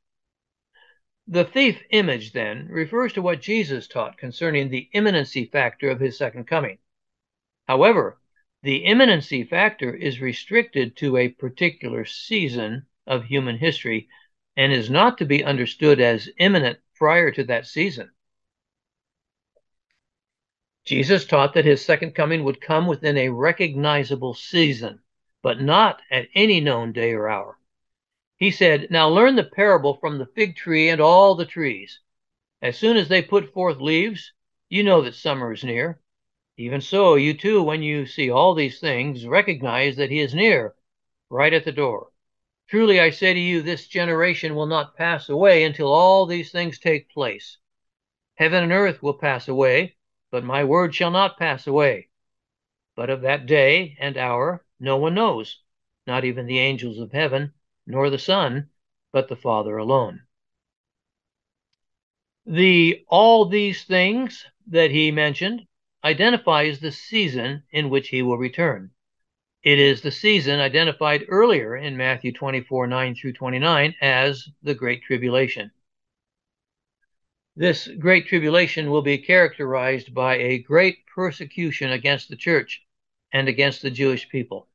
The 1.27 1.46
thief 1.46 1.82
image, 1.92 2.34
then, 2.34 2.68
refers 2.68 3.13
to 3.13 3.22
what 3.22 3.42
Jesus 3.42 3.88
taught 3.88 4.18
concerning 4.18 4.70
the 4.70 4.89
imminency 4.94 5.46
factor 5.46 5.89
of 5.89 6.00
his 6.00 6.18
second 6.18 6.46
coming. 6.46 6.80
However, 7.67 8.19
The 8.65 8.77
imminency 8.86 9.43
factor 9.43 9.93
is 9.93 10.19
restricted 10.19 10.98
to 10.98 11.17
a 11.17 11.29
particular 11.29 12.03
season 12.03 12.88
of 13.05 13.25
human 13.25 13.60
history 13.60 14.10
and 14.57 14.74
is 14.74 14.89
not 14.89 15.19
to 15.19 15.25
be 15.25 15.43
understood 15.43 16.01
as 16.01 16.29
imminent 16.39 16.79
prior 16.95 17.29
to 17.29 17.43
that 17.43 17.67
season. 17.67 18.10
Jesus 20.84 21.25
taught 21.25 21.53
that 21.53 21.65
his 21.65 21.86
second 21.86 22.15
coming 22.15 22.43
would 22.43 22.60
come 22.60 22.88
within 22.88 23.17
a 23.17 23.29
recognizable 23.29 24.34
season, 24.34 25.01
but 25.43 25.62
not 25.62 26.01
at 26.10 26.29
any 26.34 26.60
known 26.60 26.91
day 26.91 27.12
or 27.13 27.29
hour. 27.29 27.60
He 28.38 28.50
said, 28.50 28.88
Now 28.89 29.10
learn 29.10 29.36
the 29.36 29.43
parable 29.43 29.98
from 29.98 30.17
the 30.17 30.25
fig 30.25 30.55
tree 30.55 30.89
and 30.89 31.00
all 31.00 31.36
the 31.36 31.45
trees. 31.45 32.00
As 32.63 32.79
soon 32.79 32.98
as 32.98 33.10
they 33.10 33.22
put 33.22 33.53
forth 33.53 33.77
leaves, 33.77 34.34
you 34.69 34.84
know 34.84 35.01
that 35.03 35.13
summer 35.13 35.53
is 35.53 35.63
near. 35.63 36.01
Even 36.57 36.79
so, 36.79 37.15
you 37.15 37.33
too, 37.33 37.62
when 37.62 37.83
you 37.83 38.05
see 38.05 38.29
all 38.29 38.53
these 38.53 38.79
things, 38.79 39.27
recognize 39.27 39.97
that 39.97 40.09
he 40.09 40.19
is 40.19 40.33
near, 40.33 40.74
right 41.29 41.53
at 41.53 41.65
the 41.65 41.71
door. 41.71 42.12
Truly 42.69 43.00
I 43.00 43.09
say 43.09 43.33
to 43.33 43.39
you, 43.39 43.62
this 43.62 43.88
generation 43.88 44.55
will 44.55 44.65
not 44.65 44.95
pass 44.95 45.27
away 45.27 45.65
until 45.65 45.91
all 45.91 46.25
these 46.25 46.51
things 46.51 46.79
take 46.79 47.09
place. 47.09 47.57
Heaven 48.35 48.63
and 48.63 48.71
earth 48.71 49.03
will 49.03 49.13
pass 49.17 49.50
away, 49.50 49.97
but 50.31 50.45
my 50.45 50.63
word 50.63 50.95
shall 50.95 51.12
not 51.12 51.38
pass 51.38 51.67
away. 51.67 52.09
But 52.95 53.09
of 53.09 53.21
that 53.21 53.45
day 53.45 53.97
and 54.00 54.15
hour 54.15 54.65
no 54.79 54.95
one 54.95 55.13
knows, 55.13 55.62
not 56.07 56.24
even 56.24 56.45
the 56.45 56.59
angels 56.59 57.00
of 57.00 57.12
heaven, 57.12 57.53
nor 57.85 58.09
the 58.09 58.17
Son, 58.17 58.69
but 59.12 59.27
the 59.27 59.35
Father 59.35 59.77
alone. 59.77 60.21
The 62.45 63.03
all 63.07 63.45
these 63.45 63.83
things 63.83 64.45
that 64.67 64.91
he 64.91 65.12
mentioned 65.12 65.67
identifies 66.05 66.79
the 66.79 66.91
season 66.91 67.63
in 67.71 67.89
which 67.89 68.09
he 68.09 68.21
will 68.21 68.38
return. 68.38 68.91
It 69.63 69.79
is 69.79 70.01
the 70.01 70.12
season 70.12 70.59
identified 70.59 71.25
earlier 71.27 71.75
in 71.75 71.97
Matthew 71.97 72.31
24 72.31 72.85
9 72.85 73.15
through 73.15 73.33
29 73.33 73.95
as 74.00 74.47
the 74.62 74.75
Great 74.75 75.01
Tribulation. 75.01 75.71
This 77.55 77.88
Great 77.88 78.27
Tribulation 78.27 78.91
will 78.91 79.01
be 79.01 79.17
characterized 79.17 80.13
by 80.13 80.38
a 80.38 80.59
great 80.59 81.07
persecution 81.07 81.91
against 81.91 82.29
the 82.29 82.35
church 82.35 82.83
and 83.33 83.47
against 83.47 83.81
the 83.81 83.89
Jewish 83.89 84.29
people. 84.29 84.67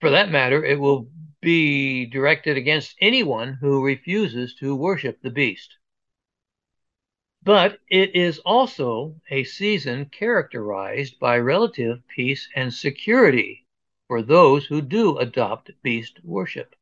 For 0.00 0.10
that 0.10 0.30
matter, 0.30 0.64
it 0.64 0.80
will 0.80 1.08
be 1.40 2.06
directed 2.06 2.56
against 2.56 2.96
anyone 3.00 3.58
who 3.60 3.84
refuses 3.84 4.54
to 4.56 4.74
worship 4.74 5.22
the 5.22 5.30
beast. 5.30 5.76
But 7.42 7.80
it 7.88 8.14
is 8.14 8.38
also 8.40 9.20
a 9.30 9.44
season 9.44 10.06
characterized 10.06 11.18
by 11.18 11.38
relative 11.38 12.06
peace 12.08 12.48
and 12.54 12.72
security 12.72 13.66
for 14.08 14.22
those 14.22 14.66
who 14.66 14.82
do 14.82 15.16
adopt 15.16 15.70
beast 15.82 16.22
worship. 16.22 16.76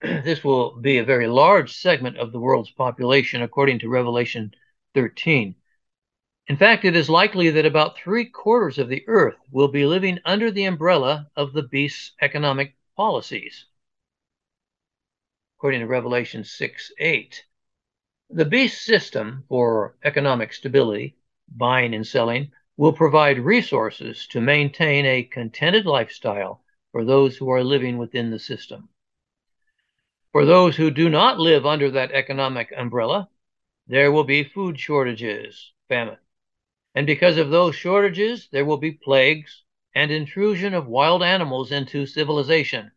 this 0.00 0.44
will 0.44 0.76
be 0.76 0.98
a 0.98 1.04
very 1.04 1.26
large 1.26 1.72
segment 1.72 2.16
of 2.16 2.32
the 2.32 2.38
world's 2.38 2.70
population, 2.70 3.42
according 3.42 3.80
to 3.80 3.88
Revelation 3.88 4.54
13. 4.94 5.56
In 6.48 6.56
fact, 6.56 6.84
it 6.84 6.94
is 6.94 7.10
likely 7.10 7.50
that 7.50 7.66
about 7.66 7.98
three 7.98 8.26
quarters 8.26 8.78
of 8.78 8.88
the 8.88 9.02
earth 9.08 9.38
will 9.50 9.68
be 9.68 9.84
living 9.84 10.20
under 10.24 10.50
the 10.50 10.64
umbrella 10.64 11.30
of 11.34 11.52
the 11.52 11.64
beast's 11.64 12.12
economic 12.20 12.76
policies, 12.96 13.66
according 15.58 15.80
to 15.80 15.86
Revelation 15.86 16.44
6 16.44 16.92
8. 16.98 17.45
The 18.30 18.44
beast 18.44 18.82
system 18.82 19.44
for 19.48 19.96
economic 20.02 20.52
stability, 20.52 21.16
buying 21.48 21.94
and 21.94 22.06
selling, 22.06 22.52
will 22.76 22.92
provide 22.92 23.38
resources 23.38 24.26
to 24.28 24.40
maintain 24.40 25.06
a 25.06 25.22
contented 25.22 25.86
lifestyle 25.86 26.64
for 26.90 27.04
those 27.04 27.36
who 27.36 27.48
are 27.50 27.62
living 27.62 27.98
within 27.98 28.30
the 28.30 28.38
system. 28.38 28.88
For 30.32 30.44
those 30.44 30.76
who 30.76 30.90
do 30.90 31.08
not 31.08 31.38
live 31.38 31.64
under 31.64 31.90
that 31.92 32.10
economic 32.10 32.72
umbrella, 32.76 33.30
there 33.86 34.10
will 34.10 34.24
be 34.24 34.42
food 34.42 34.78
shortages, 34.78 35.72
famine. 35.88 36.18
And 36.96 37.06
because 37.06 37.38
of 37.38 37.50
those 37.50 37.76
shortages, 37.76 38.48
there 38.50 38.64
will 38.64 38.78
be 38.78 38.92
plagues 38.92 39.62
and 39.94 40.10
intrusion 40.10 40.74
of 40.74 40.88
wild 40.88 41.22
animals 41.22 41.70
into 41.70 42.06
civilization, 42.06 42.90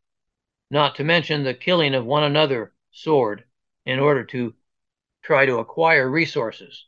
not 0.71 0.95
to 0.95 1.03
mention 1.03 1.43
the 1.43 1.53
killing 1.53 1.93
of 1.93 2.05
one 2.05 2.23
another, 2.23 2.73
sword, 2.91 3.43
in 3.85 3.99
order 3.99 4.25
to 4.25 4.55
try 5.21 5.45
to 5.45 5.57
acquire 5.57 6.09
resources. 6.09 6.85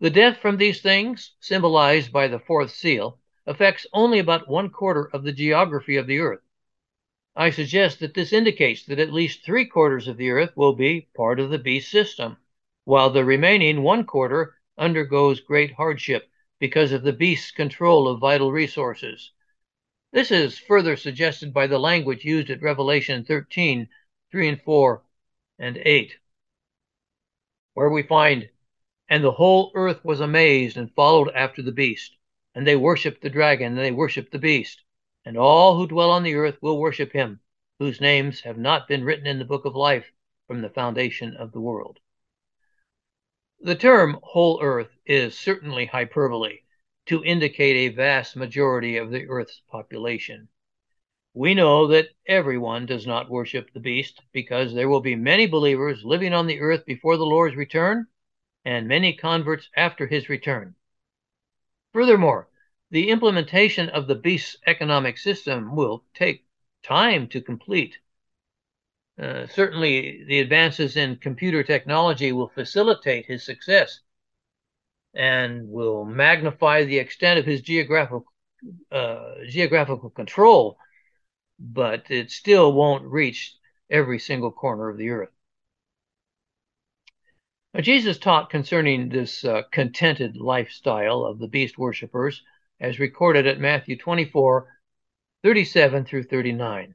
The 0.00 0.10
death 0.10 0.38
from 0.38 0.56
these 0.56 0.82
things, 0.82 1.32
symbolized 1.40 2.12
by 2.12 2.28
the 2.28 2.38
fourth 2.38 2.70
seal, 2.70 3.20
affects 3.46 3.86
only 3.92 4.18
about 4.18 4.48
one 4.48 4.70
quarter 4.70 5.08
of 5.12 5.22
the 5.22 5.32
geography 5.32 5.96
of 5.96 6.06
the 6.06 6.18
Earth. 6.18 6.42
I 7.36 7.50
suggest 7.50 8.00
that 8.00 8.14
this 8.14 8.32
indicates 8.32 8.84
that 8.86 8.98
at 8.98 9.12
least 9.12 9.44
three 9.44 9.66
quarters 9.66 10.08
of 10.08 10.16
the 10.16 10.30
Earth 10.30 10.56
will 10.56 10.74
be 10.74 11.08
part 11.16 11.40
of 11.40 11.50
the 11.50 11.58
beast 11.58 11.90
system, 11.90 12.36
while 12.84 13.10
the 13.10 13.24
remaining 13.24 13.82
one 13.82 14.04
quarter 14.04 14.56
undergoes 14.76 15.40
great 15.40 15.72
hardship 15.72 16.28
because 16.58 16.92
of 16.92 17.02
the 17.02 17.12
beast's 17.12 17.50
control 17.50 18.08
of 18.08 18.20
vital 18.20 18.52
resources. 18.52 19.32
This 20.12 20.30
is 20.30 20.58
further 20.58 20.96
suggested 20.96 21.52
by 21.52 21.66
the 21.66 21.78
language 21.78 22.24
used 22.24 22.50
at 22.50 22.62
Revelation 22.62 23.24
13 23.24 23.88
3 24.30 24.48
and 24.48 24.62
4 24.62 25.02
and 25.58 25.76
8 25.78 26.16
where 27.74 27.90
we 27.90 28.02
find, 28.02 28.48
And 29.08 29.22
the 29.22 29.32
whole 29.32 29.70
earth 29.74 30.04
was 30.04 30.20
amazed 30.20 30.76
and 30.76 30.94
followed 30.94 31.30
after 31.34 31.60
the 31.60 31.72
beast. 31.72 32.16
And 32.54 32.66
they 32.66 32.76
worshipped 32.76 33.20
the 33.20 33.30
dragon, 33.30 33.72
and 33.72 33.78
they 33.78 33.92
worshipped 33.92 34.32
the 34.32 34.38
beast. 34.38 34.82
And 35.24 35.36
all 35.36 35.76
who 35.76 35.86
dwell 35.86 36.10
on 36.10 36.22
the 36.22 36.34
earth 36.34 36.56
will 36.62 36.78
worship 36.78 37.12
him, 37.12 37.40
whose 37.78 38.00
names 38.00 38.40
have 38.40 38.56
not 38.58 38.88
been 38.88 39.04
written 39.04 39.26
in 39.26 39.38
the 39.38 39.44
book 39.44 39.64
of 39.64 39.74
life 39.74 40.10
from 40.46 40.62
the 40.62 40.70
foundation 40.70 41.36
of 41.36 41.52
the 41.52 41.60
world. 41.60 41.98
The 43.60 43.74
term 43.74 44.18
whole 44.22 44.60
earth 44.62 44.90
is 45.06 45.38
certainly 45.38 45.86
hyperbole 45.86 46.60
to 47.06 47.24
indicate 47.24 47.76
a 47.76 47.94
vast 47.94 48.36
majority 48.36 48.96
of 48.96 49.10
the 49.10 49.26
earth's 49.26 49.62
population. 49.70 50.48
We 51.36 51.54
know 51.54 51.88
that 51.88 52.10
everyone 52.28 52.86
does 52.86 53.08
not 53.08 53.28
worship 53.28 53.72
the 53.72 53.80
beast 53.80 54.22
because 54.30 54.72
there 54.72 54.88
will 54.88 55.00
be 55.00 55.16
many 55.16 55.46
believers 55.46 56.04
living 56.04 56.32
on 56.32 56.46
the 56.46 56.60
earth 56.60 56.86
before 56.86 57.16
the 57.16 57.26
Lord's 57.26 57.56
return 57.56 58.06
and 58.64 58.86
many 58.86 59.14
converts 59.14 59.68
after 59.76 60.06
his 60.06 60.28
return. 60.28 60.76
Furthermore, 61.92 62.48
the 62.90 63.10
implementation 63.10 63.88
of 63.88 64.06
the 64.06 64.14
beast's 64.14 64.56
economic 64.64 65.18
system 65.18 65.74
will 65.74 66.04
take 66.14 66.46
time 66.84 67.26
to 67.28 67.40
complete. 67.40 67.98
Uh, 69.18 69.48
certainly, 69.48 70.22
the 70.28 70.38
advances 70.38 70.96
in 70.96 71.16
computer 71.16 71.64
technology 71.64 72.30
will 72.30 72.48
facilitate 72.48 73.26
his 73.26 73.44
success 73.44 74.00
and 75.14 75.68
will 75.68 76.04
magnify 76.04 76.84
the 76.84 76.98
extent 76.98 77.40
of 77.40 77.44
his 77.44 77.60
geographical 77.60 78.24
uh, 78.92 79.34
geographical 79.48 80.10
control 80.10 80.78
but 81.58 82.10
it 82.10 82.30
still 82.30 82.72
won't 82.72 83.04
reach 83.04 83.54
every 83.88 84.18
single 84.18 84.50
corner 84.50 84.88
of 84.88 84.98
the 84.98 85.10
earth. 85.10 85.30
Now, 87.72 87.80
Jesus 87.80 88.18
taught 88.18 88.50
concerning 88.50 89.08
this 89.08 89.44
uh, 89.44 89.62
contented 89.70 90.36
lifestyle 90.36 91.24
of 91.24 91.38
the 91.38 91.48
beast 91.48 91.78
worshippers, 91.78 92.42
as 92.80 92.98
recorded 92.98 93.46
at 93.46 93.60
Matthew 93.60 93.96
24 93.96 94.68
37 95.42 96.04
through 96.04 96.24
39. 96.24 96.94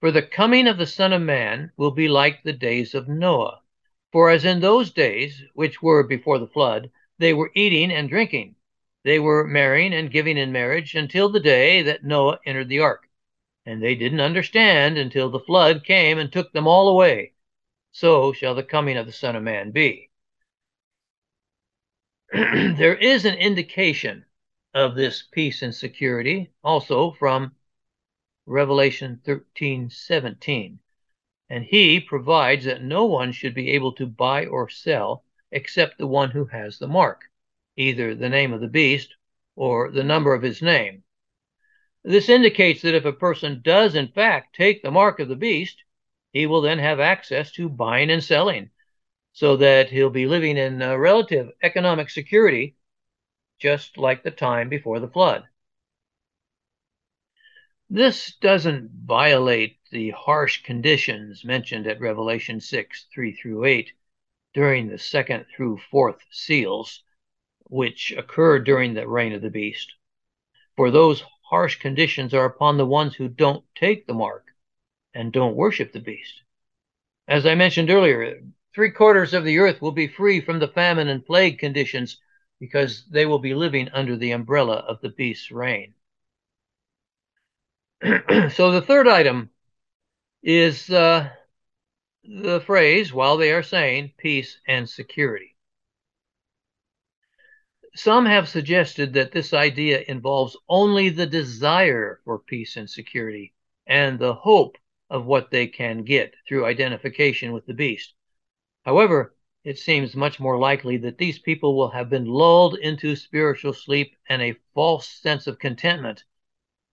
For 0.00 0.10
the 0.10 0.22
coming 0.22 0.66
of 0.66 0.78
the 0.78 0.86
Son 0.86 1.12
of 1.12 1.22
Man 1.22 1.72
will 1.76 1.90
be 1.90 2.08
like 2.08 2.42
the 2.42 2.52
days 2.52 2.94
of 2.94 3.08
Noah. 3.08 3.60
For 4.12 4.30
as 4.30 4.44
in 4.44 4.60
those 4.60 4.90
days, 4.90 5.42
which 5.54 5.82
were 5.82 6.02
before 6.02 6.38
the 6.38 6.46
flood, 6.46 6.90
they 7.18 7.34
were 7.34 7.50
eating 7.54 7.90
and 7.90 8.08
drinking, 8.08 8.56
they 9.04 9.18
were 9.18 9.46
marrying 9.46 9.92
and 9.94 10.10
giving 10.10 10.36
in 10.36 10.52
marriage 10.52 10.94
until 10.94 11.28
the 11.28 11.40
day 11.40 11.82
that 11.82 12.04
Noah 12.04 12.40
entered 12.44 12.68
the 12.68 12.80
ark 12.80 13.07
and 13.68 13.82
they 13.82 13.94
didn't 13.94 14.20
understand 14.20 14.96
until 14.96 15.28
the 15.28 15.38
flood 15.38 15.84
came 15.84 16.16
and 16.16 16.32
took 16.32 16.50
them 16.54 16.66
all 16.66 16.88
away. 16.88 17.34
So 17.92 18.32
shall 18.32 18.54
the 18.54 18.62
coming 18.62 18.96
of 18.96 19.04
the 19.04 19.12
Son 19.12 19.36
of 19.36 19.42
Man 19.42 19.72
be. 19.72 20.08
there 22.32 22.96
is 22.96 23.26
an 23.26 23.34
indication 23.34 24.24
of 24.72 24.94
this 24.94 25.22
peace 25.22 25.60
and 25.60 25.74
security 25.74 26.50
also 26.64 27.10
from 27.10 27.54
Revelation 28.46 29.20
13 29.22 29.90
17. 29.90 30.78
And 31.50 31.64
he 31.64 32.00
provides 32.00 32.64
that 32.64 32.82
no 32.82 33.04
one 33.04 33.32
should 33.32 33.52
be 33.52 33.72
able 33.72 33.92
to 33.96 34.06
buy 34.06 34.46
or 34.46 34.70
sell 34.70 35.24
except 35.50 35.98
the 35.98 36.06
one 36.06 36.30
who 36.30 36.46
has 36.46 36.78
the 36.78 36.88
mark, 36.88 37.24
either 37.76 38.14
the 38.14 38.30
name 38.30 38.54
of 38.54 38.62
the 38.62 38.66
beast 38.66 39.14
or 39.56 39.90
the 39.90 40.04
number 40.04 40.32
of 40.32 40.40
his 40.40 40.62
name. 40.62 41.04
This 42.08 42.30
indicates 42.30 42.80
that 42.80 42.94
if 42.94 43.04
a 43.04 43.12
person 43.12 43.60
does, 43.60 43.94
in 43.94 44.08
fact, 44.08 44.56
take 44.56 44.82
the 44.82 44.90
mark 44.90 45.20
of 45.20 45.28
the 45.28 45.36
beast, 45.36 45.84
he 46.32 46.46
will 46.46 46.62
then 46.62 46.78
have 46.78 47.00
access 47.00 47.52
to 47.52 47.68
buying 47.68 48.08
and 48.08 48.24
selling, 48.24 48.70
so 49.34 49.58
that 49.58 49.90
he'll 49.90 50.08
be 50.08 50.26
living 50.26 50.56
in 50.56 50.80
uh, 50.80 50.96
relative 50.96 51.50
economic 51.62 52.08
security 52.08 52.78
just 53.58 53.98
like 53.98 54.22
the 54.22 54.30
time 54.30 54.70
before 54.70 55.00
the 55.00 55.10
flood. 55.10 55.44
This 57.90 58.34
doesn't 58.36 58.90
violate 59.04 59.76
the 59.90 60.08
harsh 60.08 60.62
conditions 60.62 61.44
mentioned 61.44 61.86
at 61.86 62.00
Revelation 62.00 62.62
6 62.62 63.04
3 63.12 63.32
through 63.34 63.66
8 63.66 63.92
during 64.54 64.88
the 64.88 64.96
second 64.96 65.44
through 65.54 65.76
fourth 65.90 66.24
seals, 66.30 67.02
which 67.64 68.12
occurred 68.12 68.64
during 68.64 68.94
the 68.94 69.06
reign 69.06 69.34
of 69.34 69.42
the 69.42 69.50
beast. 69.50 69.92
For 70.74 70.90
those 70.90 71.22
harsh 71.48 71.76
conditions 71.78 72.34
are 72.34 72.44
upon 72.44 72.76
the 72.76 72.86
ones 72.86 73.14
who 73.14 73.28
don't 73.28 73.64
take 73.74 74.06
the 74.06 74.14
mark 74.14 74.46
and 75.14 75.32
don't 75.32 75.56
worship 75.56 75.92
the 75.92 76.00
beast. 76.00 76.42
As 77.26 77.46
I 77.46 77.54
mentioned 77.54 77.90
earlier, 77.90 78.42
three 78.74 78.90
quarters 78.90 79.32
of 79.32 79.44
the 79.44 79.58
earth 79.58 79.80
will 79.80 79.92
be 79.92 80.08
free 80.08 80.40
from 80.40 80.58
the 80.58 80.68
famine 80.68 81.08
and 81.08 81.24
plague 81.24 81.58
conditions 81.58 82.20
because 82.60 83.04
they 83.10 83.24
will 83.24 83.38
be 83.38 83.54
living 83.54 83.88
under 83.90 84.16
the 84.16 84.32
umbrella 84.32 84.76
of 84.76 85.00
the 85.00 85.08
beast's 85.08 85.50
reign. 85.50 85.94
so 88.50 88.70
the 88.70 88.84
third 88.86 89.08
item 89.08 89.50
is 90.42 90.90
uh, 90.90 91.30
the 92.24 92.60
phrase, 92.60 93.12
while 93.12 93.36
they 93.36 93.52
are 93.52 93.62
saying 93.62 94.12
peace 94.18 94.58
and 94.66 94.88
security. 94.88 95.56
Some 98.00 98.26
have 98.26 98.48
suggested 98.48 99.12
that 99.14 99.32
this 99.32 99.52
idea 99.52 100.04
involves 100.06 100.56
only 100.68 101.08
the 101.08 101.26
desire 101.26 102.20
for 102.24 102.38
peace 102.38 102.76
and 102.76 102.88
security 102.88 103.54
and 103.88 104.20
the 104.20 104.34
hope 104.34 104.78
of 105.10 105.26
what 105.26 105.50
they 105.50 105.66
can 105.66 106.04
get 106.04 106.32
through 106.46 106.64
identification 106.64 107.52
with 107.52 107.66
the 107.66 107.74
beast. 107.74 108.14
However, 108.84 109.34
it 109.64 109.80
seems 109.80 110.14
much 110.14 110.38
more 110.38 110.56
likely 110.60 110.96
that 110.98 111.18
these 111.18 111.40
people 111.40 111.76
will 111.76 111.90
have 111.90 112.08
been 112.08 112.26
lulled 112.26 112.78
into 112.78 113.16
spiritual 113.16 113.72
sleep 113.72 114.14
and 114.28 114.42
a 114.42 114.54
false 114.74 115.08
sense 115.08 115.48
of 115.48 115.58
contentment 115.58 116.22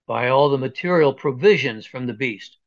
by 0.07 0.29
all 0.29 0.49
the 0.49 0.57
material 0.57 1.13
provisions 1.13 1.85
from 1.85 2.07
the 2.07 2.13
beast. 2.13 2.57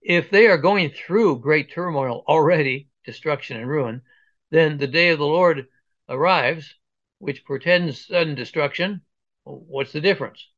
If 0.00 0.28
they 0.28 0.48
are 0.48 0.58
going 0.58 0.90
through 0.90 1.38
great 1.38 1.70
turmoil 1.70 2.24
already, 2.26 2.88
destruction 3.04 3.58
and 3.58 3.68
ruin, 3.68 4.02
then 4.50 4.76
the 4.76 4.88
day 4.88 5.10
of 5.10 5.20
the 5.20 5.24
Lord 5.24 5.68
arrives, 6.08 6.74
which 7.22 7.44
portends 7.44 8.04
sudden 8.08 8.34
destruction. 8.34 9.00
What's 9.44 9.92
the 9.92 10.00
difference? 10.00 10.48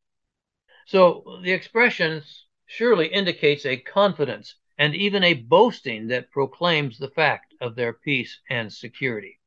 So 0.86 1.40
the 1.42 1.52
expressions 1.52 2.46
surely 2.64 3.08
indicates 3.08 3.66
a 3.66 3.76
confidence 3.76 4.54
and 4.78 4.94
even 4.94 5.22
a 5.22 5.34
boasting 5.34 6.06
that 6.06 6.30
proclaims 6.30 6.96
the 6.96 7.10
fact 7.10 7.52
of 7.60 7.76
their 7.76 7.92
peace 7.92 8.40
and 8.48 8.72
security. 8.72 9.38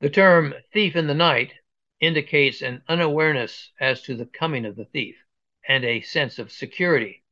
The 0.00 0.08
term 0.08 0.54
thief 0.72 0.96
in 0.96 1.06
the 1.06 1.14
night 1.14 1.52
indicates 2.00 2.62
an 2.62 2.82
unawareness 2.88 3.72
as 3.78 4.00
to 4.04 4.16
the 4.16 4.26
coming 4.26 4.64
of 4.64 4.76
the 4.76 4.86
thief 4.86 5.16
and 5.68 5.84
a 5.84 6.00
sense 6.00 6.38
of 6.38 6.50
security. 6.50 7.22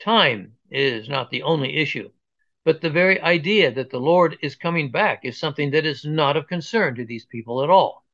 Time 0.00 0.56
is 0.70 1.06
not 1.06 1.30
the 1.30 1.42
only 1.42 1.76
issue, 1.76 2.10
but 2.66 2.80
the 2.80 2.90
very 2.90 3.20
idea 3.20 3.70
that 3.70 3.90
the 3.90 4.00
Lord 4.00 4.36
is 4.42 4.56
coming 4.56 4.90
back 4.90 5.24
is 5.24 5.38
something 5.38 5.70
that 5.70 5.86
is 5.86 6.04
not 6.04 6.36
of 6.36 6.48
concern 6.48 6.96
to 6.96 7.04
these 7.04 7.24
people 7.24 7.62
at 7.62 7.70
all. 7.70 8.04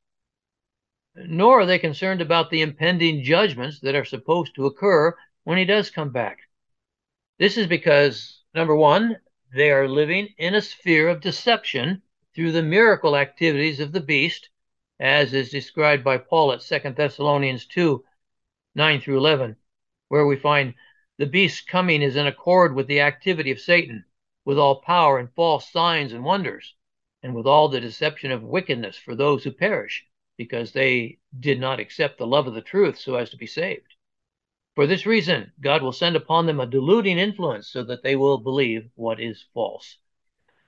Nor 1.14 1.60
are 1.60 1.66
they 1.66 1.78
concerned 1.78 2.20
about 2.20 2.50
the 2.50 2.60
impending 2.60 3.22
judgments 3.22 3.80
that 3.80 3.94
are 3.94 4.04
supposed 4.04 4.54
to 4.54 4.66
occur 4.66 5.16
when 5.44 5.56
he 5.56 5.64
does 5.64 5.90
come 5.90 6.10
back. 6.10 6.40
This 7.38 7.56
is 7.56 7.66
because, 7.66 8.42
number 8.54 8.76
one, 8.76 9.16
they 9.54 9.70
are 9.70 9.88
living 9.88 10.28
in 10.36 10.54
a 10.54 10.60
sphere 10.60 11.08
of 11.08 11.22
deception 11.22 12.02
through 12.34 12.52
the 12.52 12.62
miracle 12.62 13.16
activities 13.16 13.80
of 13.80 13.92
the 13.92 14.00
beast 14.00 14.50
as 15.00 15.32
is 15.32 15.48
described 15.48 16.04
by 16.04 16.18
Paul 16.18 16.52
at 16.52 16.60
2 16.60 16.90
Thessalonians 16.90 17.64
2 17.68 18.04
9 18.74 19.00
through 19.00 19.16
11, 19.16 19.56
where 20.08 20.26
we 20.26 20.36
find 20.36 20.74
the 21.16 21.24
beast's 21.24 21.62
coming 21.62 22.02
is 22.02 22.16
in 22.16 22.26
accord 22.26 22.74
with 22.74 22.86
the 22.86 23.00
activity 23.00 23.50
of 23.50 23.58
Satan, 23.58 24.04
with 24.44 24.58
all 24.58 24.80
power 24.80 25.18
and 25.18 25.32
false 25.34 25.70
signs 25.70 26.12
and 26.12 26.24
wonders, 26.24 26.74
and 27.22 27.34
with 27.34 27.46
all 27.46 27.68
the 27.68 27.80
deception 27.80 28.32
of 28.32 28.42
wickedness 28.42 28.96
for 28.96 29.14
those 29.14 29.44
who 29.44 29.52
perish, 29.52 30.06
because 30.36 30.72
they 30.72 31.18
did 31.38 31.60
not 31.60 31.80
accept 31.80 32.18
the 32.18 32.26
love 32.26 32.46
of 32.46 32.54
the 32.54 32.60
truth 32.60 32.98
so 32.98 33.14
as 33.14 33.30
to 33.30 33.36
be 33.36 33.46
saved. 33.46 33.94
For 34.74 34.86
this 34.86 35.06
reason, 35.06 35.52
God 35.60 35.82
will 35.82 35.92
send 35.92 36.16
upon 36.16 36.46
them 36.46 36.58
a 36.58 36.66
deluding 36.66 37.18
influence 37.18 37.68
so 37.68 37.84
that 37.84 38.02
they 38.02 38.16
will 38.16 38.38
believe 38.38 38.90
what 38.94 39.20
is 39.20 39.44
false. 39.52 39.98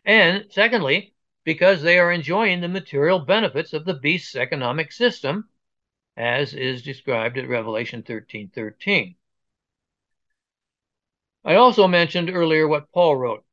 And 0.05 0.47
secondly, 0.51 1.15
because 1.43 1.83
they 1.83 1.99
are 1.99 2.13
enjoying 2.13 2.61
the 2.61 2.69
material 2.69 3.19
benefits 3.19 3.73
of 3.73 3.85
the 3.85 3.95
beast's 3.95 4.37
economic 4.37 4.93
system, 4.93 5.49
as 6.17 6.55
is 6.55 6.83
described 6.83 7.39
at 7.39 7.49
Revelation 7.49 8.03
13 8.03 8.51
13. 8.55 9.17
I 11.45 11.55
also 11.55 11.87
mentioned 11.87 12.31
earlier 12.31 12.67
what 12.67 12.93
Paul 12.93 13.17
wrote. 13.17 13.45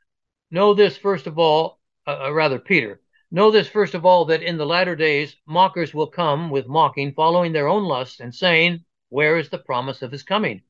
Know 0.54 0.74
this, 0.74 0.98
first 0.98 1.28
of 1.28 1.40
all, 1.40 1.80
uh, 2.06 2.26
uh, 2.26 2.34
rather, 2.34 2.60
Peter. 2.60 3.02
Know 3.32 3.52
this, 3.52 3.70
first 3.70 3.94
of 3.94 4.06
all, 4.06 4.26
that 4.26 4.44
in 4.44 4.58
the 4.58 4.66
latter 4.66 4.98
days 4.98 5.38
mockers 5.46 5.94
will 5.94 6.08
come 6.08 6.50
with 6.50 6.68
mocking, 6.68 7.14
following 7.14 7.54
their 7.54 7.70
own 7.70 7.86
lusts, 7.86 8.20
and 8.20 8.36
saying, 8.36 8.84
Where 9.08 9.38
is 9.38 9.50
the 9.50 9.58
promise 9.58 10.02
of 10.02 10.12
his 10.12 10.24
coming? 10.24 10.64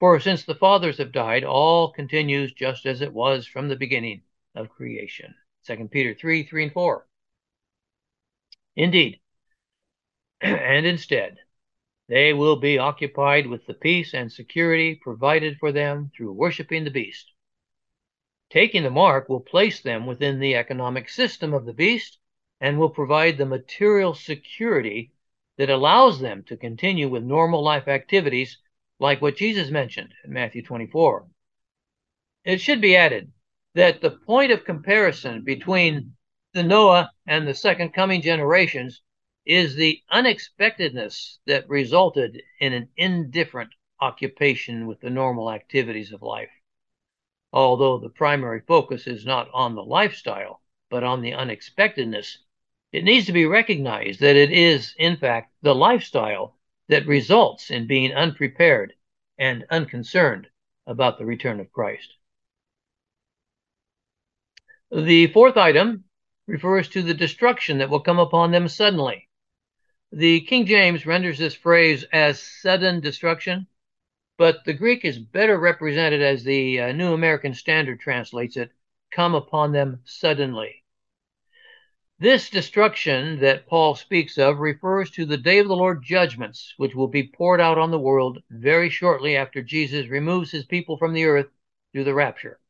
For 0.00 0.18
since 0.18 0.44
the 0.44 0.56
fathers 0.56 0.98
have 0.98 1.12
died, 1.12 1.44
all 1.44 1.92
continues 1.92 2.52
just 2.52 2.86
as 2.86 3.00
it 3.00 3.12
was 3.12 3.46
from 3.46 3.68
the 3.68 3.76
beginning 3.76 4.22
of 4.56 4.68
creation. 4.68 5.32
2 5.64 5.88
Peter 5.92 6.12
3 6.12 6.42
3 6.42 6.64
and 6.64 6.72
4. 6.72 7.06
Indeed, 8.74 9.20
and 10.40 10.84
instead, 10.84 11.38
they 12.08 12.32
will 12.32 12.56
be 12.56 12.78
occupied 12.78 13.46
with 13.46 13.64
the 13.66 13.74
peace 13.74 14.12
and 14.12 14.32
security 14.32 14.96
provided 14.96 15.56
for 15.58 15.70
them 15.70 16.10
through 16.16 16.32
worshiping 16.32 16.82
the 16.82 16.90
beast. 16.90 17.30
Taking 18.54 18.84
the 18.84 18.90
mark 18.90 19.28
will 19.28 19.40
place 19.40 19.80
them 19.80 20.06
within 20.06 20.38
the 20.38 20.54
economic 20.54 21.08
system 21.08 21.52
of 21.52 21.66
the 21.66 21.72
beast 21.72 22.18
and 22.60 22.78
will 22.78 22.88
provide 22.88 23.36
the 23.36 23.44
material 23.44 24.14
security 24.14 25.10
that 25.58 25.70
allows 25.70 26.20
them 26.20 26.44
to 26.44 26.56
continue 26.56 27.08
with 27.08 27.24
normal 27.24 27.64
life 27.64 27.88
activities 27.88 28.56
like 29.00 29.20
what 29.20 29.36
Jesus 29.36 29.70
mentioned 29.70 30.14
in 30.24 30.32
Matthew 30.32 30.62
24. 30.62 31.26
It 32.44 32.60
should 32.60 32.80
be 32.80 32.94
added 32.94 33.32
that 33.74 34.00
the 34.00 34.12
point 34.12 34.52
of 34.52 34.64
comparison 34.64 35.42
between 35.42 36.14
the 36.52 36.62
Noah 36.62 37.10
and 37.26 37.48
the 37.48 37.54
second 37.54 37.92
coming 37.92 38.22
generations 38.22 39.02
is 39.44 39.74
the 39.74 40.00
unexpectedness 40.12 41.40
that 41.48 41.68
resulted 41.68 42.40
in 42.60 42.72
an 42.72 42.88
indifferent 42.96 43.74
occupation 44.00 44.86
with 44.86 45.00
the 45.00 45.10
normal 45.10 45.50
activities 45.50 46.12
of 46.12 46.22
life. 46.22 46.53
Although 47.54 47.98
the 47.98 48.08
primary 48.08 48.62
focus 48.66 49.06
is 49.06 49.24
not 49.24 49.48
on 49.54 49.76
the 49.76 49.84
lifestyle, 49.84 50.60
but 50.90 51.04
on 51.04 51.22
the 51.22 51.34
unexpectedness, 51.34 52.38
it 52.90 53.04
needs 53.04 53.26
to 53.26 53.32
be 53.32 53.46
recognized 53.46 54.18
that 54.18 54.34
it 54.34 54.50
is, 54.50 54.92
in 54.98 55.16
fact, 55.16 55.54
the 55.62 55.72
lifestyle 55.72 56.58
that 56.88 57.06
results 57.06 57.70
in 57.70 57.86
being 57.86 58.12
unprepared 58.12 58.94
and 59.38 59.64
unconcerned 59.70 60.48
about 60.88 61.16
the 61.16 61.24
return 61.24 61.60
of 61.60 61.70
Christ. 61.70 62.16
The 64.90 65.28
fourth 65.28 65.56
item 65.56 66.06
refers 66.48 66.88
to 66.88 67.02
the 67.02 67.14
destruction 67.14 67.78
that 67.78 67.88
will 67.88 68.00
come 68.00 68.18
upon 68.18 68.50
them 68.50 68.66
suddenly. 68.66 69.28
The 70.10 70.40
King 70.40 70.66
James 70.66 71.06
renders 71.06 71.38
this 71.38 71.54
phrase 71.54 72.04
as 72.12 72.42
sudden 72.42 72.98
destruction, 72.98 73.68
but 74.36 74.64
the 74.64 74.72
Greek 74.72 75.04
is 75.04 75.18
better 75.18 75.58
represented 75.58 76.20
as 76.20 76.44
the 76.44 76.80
uh, 76.80 76.92
New 76.92 77.12
American 77.12 77.54
Standard 77.54 78.00
translates 78.00 78.56
it 78.56 78.72
come 79.10 79.34
upon 79.34 79.72
them 79.72 80.00
suddenly. 80.04 80.82
This 82.18 82.48
destruction 82.48 83.40
that 83.40 83.66
Paul 83.66 83.94
speaks 83.94 84.38
of 84.38 84.58
refers 84.58 85.10
to 85.12 85.24
the 85.24 85.36
day 85.36 85.58
of 85.58 85.68
the 85.68 85.76
Lord 85.76 86.02
judgments, 86.02 86.74
which 86.76 86.94
will 86.94 87.08
be 87.08 87.28
poured 87.28 87.60
out 87.60 87.76
on 87.78 87.90
the 87.90 87.98
world 87.98 88.42
very 88.50 88.88
shortly 88.88 89.36
after 89.36 89.62
Jesus 89.62 90.08
removes 90.08 90.50
his 90.50 90.64
people 90.64 90.96
from 90.96 91.12
the 91.12 91.24
earth 91.24 91.48
through 91.92 92.04
the 92.04 92.14
rapture. 92.14 92.60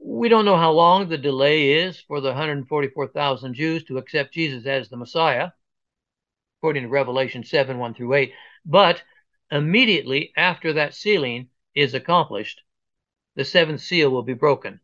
We 0.00 0.28
don't 0.28 0.44
know 0.44 0.56
how 0.56 0.70
long 0.70 1.08
the 1.08 1.18
delay 1.18 1.72
is 1.72 2.00
for 2.00 2.20
the 2.20 2.28
144,000 2.28 3.54
Jews 3.54 3.84
to 3.84 3.98
accept 3.98 4.34
Jesus 4.34 4.66
as 4.66 4.88
the 4.88 4.96
Messiah, 4.96 5.50
according 6.58 6.84
to 6.84 6.88
Revelation 6.88 7.44
7 7.44 7.78
1 7.78 7.94
through 7.94 8.14
8. 8.14 8.32
But 8.64 9.02
immediately 9.50 10.32
after 10.36 10.72
that 10.72 10.94
sealing 10.94 11.48
is 11.74 11.94
accomplished, 11.94 12.62
the 13.34 13.44
seventh 13.44 13.80
seal 13.80 14.10
will 14.10 14.22
be 14.22 14.34
broken, 14.34 14.80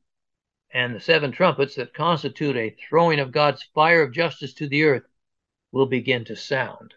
and 0.72 0.94
the 0.94 1.00
seven 1.00 1.32
trumpets 1.32 1.74
that 1.74 1.94
constitute 1.94 2.56
a 2.56 2.70
throwing 2.70 3.20
of 3.20 3.32
God's 3.32 3.62
fire 3.74 4.02
of 4.02 4.12
justice 4.12 4.54
to 4.54 4.68
the 4.68 4.84
earth 4.84 5.04
will 5.72 5.86
begin 5.86 6.24
to 6.24 6.36
sound. 6.36 6.94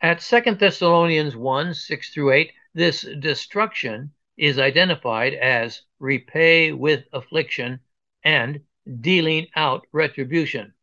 At 0.00 0.20
2 0.20 0.56
Thessalonians 0.56 1.34
1 1.34 1.72
6 1.72 2.12
through 2.12 2.32
8, 2.32 2.52
this 2.74 3.02
destruction 3.20 4.12
is 4.36 4.58
identified 4.58 5.32
as 5.32 5.82
repay 5.98 6.72
with 6.72 7.04
affliction 7.12 7.80
and 8.22 8.60
dealing 9.00 9.46
out 9.56 9.86
retribution. 9.92 10.74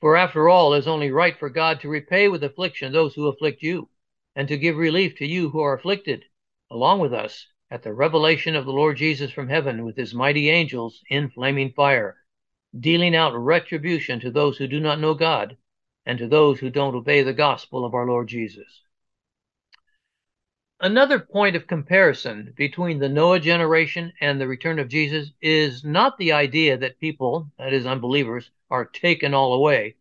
For 0.00 0.16
after 0.16 0.48
all, 0.48 0.74
it 0.74 0.78
is 0.80 0.86
only 0.86 1.10
right 1.10 1.38
for 1.38 1.48
God 1.48 1.80
to 1.80 1.88
repay 1.88 2.28
with 2.28 2.44
affliction 2.44 2.92
those 2.92 3.14
who 3.14 3.28
afflict 3.28 3.62
you, 3.62 3.88
and 4.34 4.46
to 4.48 4.58
give 4.58 4.76
relief 4.76 5.16
to 5.16 5.26
you 5.26 5.48
who 5.48 5.60
are 5.60 5.74
afflicted, 5.74 6.24
along 6.70 7.00
with 7.00 7.14
us, 7.14 7.46
at 7.70 7.82
the 7.82 7.94
revelation 7.94 8.54
of 8.54 8.66
the 8.66 8.72
Lord 8.72 8.96
Jesus 8.96 9.30
from 9.30 9.48
heaven 9.48 9.84
with 9.84 9.96
his 9.96 10.14
mighty 10.14 10.50
angels 10.50 11.02
in 11.08 11.30
flaming 11.30 11.72
fire, 11.72 12.16
dealing 12.78 13.16
out 13.16 13.34
retribution 13.34 14.20
to 14.20 14.30
those 14.30 14.58
who 14.58 14.66
do 14.66 14.80
not 14.80 15.00
know 15.00 15.14
God, 15.14 15.56
and 16.04 16.18
to 16.18 16.28
those 16.28 16.60
who 16.60 16.70
don't 16.70 16.94
obey 16.94 17.22
the 17.22 17.32
gospel 17.32 17.84
of 17.84 17.94
our 17.94 18.06
Lord 18.06 18.28
Jesus. 18.28 18.82
Another 20.78 21.18
point 21.18 21.56
of 21.56 21.66
comparison 21.66 22.52
between 22.54 22.98
the 22.98 23.08
Noah 23.08 23.40
generation 23.40 24.12
and 24.20 24.38
the 24.38 24.46
return 24.46 24.78
of 24.78 24.88
Jesus 24.88 25.32
is 25.40 25.82
not 25.82 26.18
the 26.18 26.32
idea 26.32 26.76
that 26.76 27.00
people, 27.00 27.50
that 27.58 27.72
is, 27.72 27.86
unbelievers, 27.86 28.50
are 28.70 28.84
taken 28.84 29.34
all 29.34 29.52
away, 29.52 29.96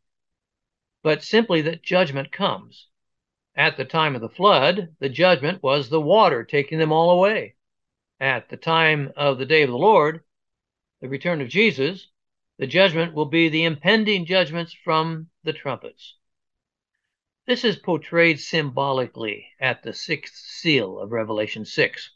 but 1.04 1.24
simply 1.24 1.62
that 1.62 1.84
judgment 1.84 2.32
comes. 2.32 2.88
At 3.56 3.78
the 3.78 3.86
time 3.86 4.16
of 4.16 4.22
the 4.22 4.30
flood, 4.30 4.96
the 5.00 5.10
judgment 5.10 5.64
was 5.64 5.90
the 5.90 6.02
water 6.02 6.44
taking 6.44 6.80
them 6.80 6.92
all 6.92 7.12
away. 7.12 7.56
At 8.20 8.50
the 8.50 8.58
time 8.58 9.14
of 9.16 9.38
the 9.38 9.46
day 9.46 9.64
of 9.64 9.70
the 9.70 9.78
Lord, 9.78 10.24
the 11.02 11.10
return 11.10 11.42
of 11.42 11.50
Jesus, 11.50 12.08
the 12.58 12.68
judgment 12.68 13.14
will 13.14 13.26
be 13.26 13.50
the 13.50 13.66
impending 13.66 14.26
judgments 14.26 14.74
from 14.74 15.30
the 15.44 15.54
trumpets. 15.54 16.16
This 17.46 17.64
is 17.64 17.76
portrayed 17.76 18.40
symbolically 18.40 19.48
at 19.60 19.84
the 19.84 19.94
sixth 19.94 20.36
seal 20.36 21.00
of 21.00 21.12
Revelation 21.12 21.66
6. 21.66 22.15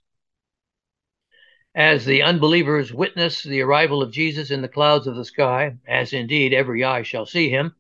As 1.79 2.03
the 2.03 2.21
unbelievers 2.21 2.93
witness 2.93 3.41
the 3.41 3.61
arrival 3.61 4.01
of 4.01 4.11
Jesus 4.11 4.51
in 4.51 4.61
the 4.61 4.67
clouds 4.67 5.07
of 5.07 5.15
the 5.15 5.23
sky, 5.23 5.77
as 5.87 6.11
indeed 6.11 6.53
every 6.53 6.83
eye 6.83 7.03
shall 7.03 7.25
see 7.25 7.49
him, 7.49 7.73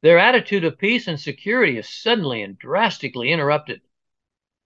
their 0.00 0.18
attitude 0.18 0.64
of 0.64 0.78
peace 0.78 1.06
and 1.06 1.20
security 1.20 1.76
is 1.76 1.86
suddenly 1.86 2.40
and 2.40 2.58
drastically 2.58 3.30
interrupted. 3.30 3.82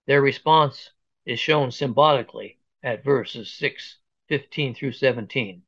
Their 0.06 0.22
response 0.22 0.92
is 1.26 1.40
shown 1.40 1.72
symbolically 1.72 2.60
at 2.80 3.02
verses 3.02 3.50
6, 3.50 3.98
15 4.28 4.72
through 4.72 4.92
17. 4.92 5.62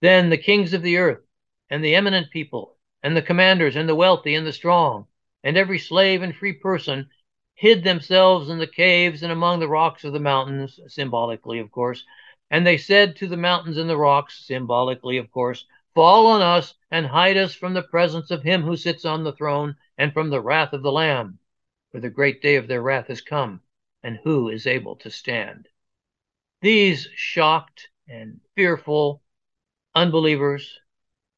Then 0.00 0.30
the 0.30 0.38
kings 0.38 0.72
of 0.72 0.80
the 0.80 0.96
earth, 0.96 1.26
and 1.68 1.84
the 1.84 1.94
eminent 1.94 2.30
people, 2.30 2.78
and 3.02 3.14
the 3.14 3.20
commanders, 3.20 3.76
and 3.76 3.86
the 3.86 3.94
wealthy, 3.94 4.34
and 4.34 4.46
the 4.46 4.54
strong, 4.54 5.06
and 5.42 5.58
every 5.58 5.78
slave 5.78 6.22
and 6.22 6.34
free 6.34 6.54
person 6.54 7.10
hid 7.54 7.84
themselves 7.84 8.48
in 8.48 8.58
the 8.58 8.66
caves 8.66 9.22
and 9.22 9.32
among 9.32 9.60
the 9.60 9.68
rocks 9.68 10.04
of 10.04 10.12
the 10.12 10.20
mountains, 10.20 10.78
symbolically, 10.88 11.58
of 11.58 11.70
course. 11.70 12.04
And 12.50 12.66
they 12.66 12.76
said 12.76 13.16
to 13.16 13.26
the 13.26 13.36
mountains 13.36 13.78
and 13.78 13.88
the 13.88 13.96
rocks, 13.96 14.44
symbolically, 14.46 15.16
of 15.16 15.30
course, 15.30 15.64
Fall 15.94 16.26
on 16.26 16.42
us 16.42 16.74
and 16.90 17.06
hide 17.06 17.36
us 17.36 17.54
from 17.54 17.72
the 17.72 17.82
presence 17.82 18.32
of 18.32 18.42
him 18.42 18.62
who 18.62 18.76
sits 18.76 19.04
on 19.04 19.22
the 19.22 19.32
throne 19.32 19.76
and 19.96 20.12
from 20.12 20.28
the 20.28 20.40
wrath 20.40 20.72
of 20.72 20.82
the 20.82 20.90
Lamb. 20.90 21.38
For 21.92 22.00
the 22.00 22.10
great 22.10 22.42
day 22.42 22.56
of 22.56 22.66
their 22.66 22.82
wrath 22.82 23.06
has 23.06 23.20
come, 23.20 23.60
and 24.02 24.18
who 24.24 24.48
is 24.48 24.66
able 24.66 24.96
to 24.96 25.10
stand? 25.10 25.68
These 26.60 27.08
shocked 27.14 27.90
and 28.08 28.40
fearful 28.56 29.22
unbelievers, 29.94 30.80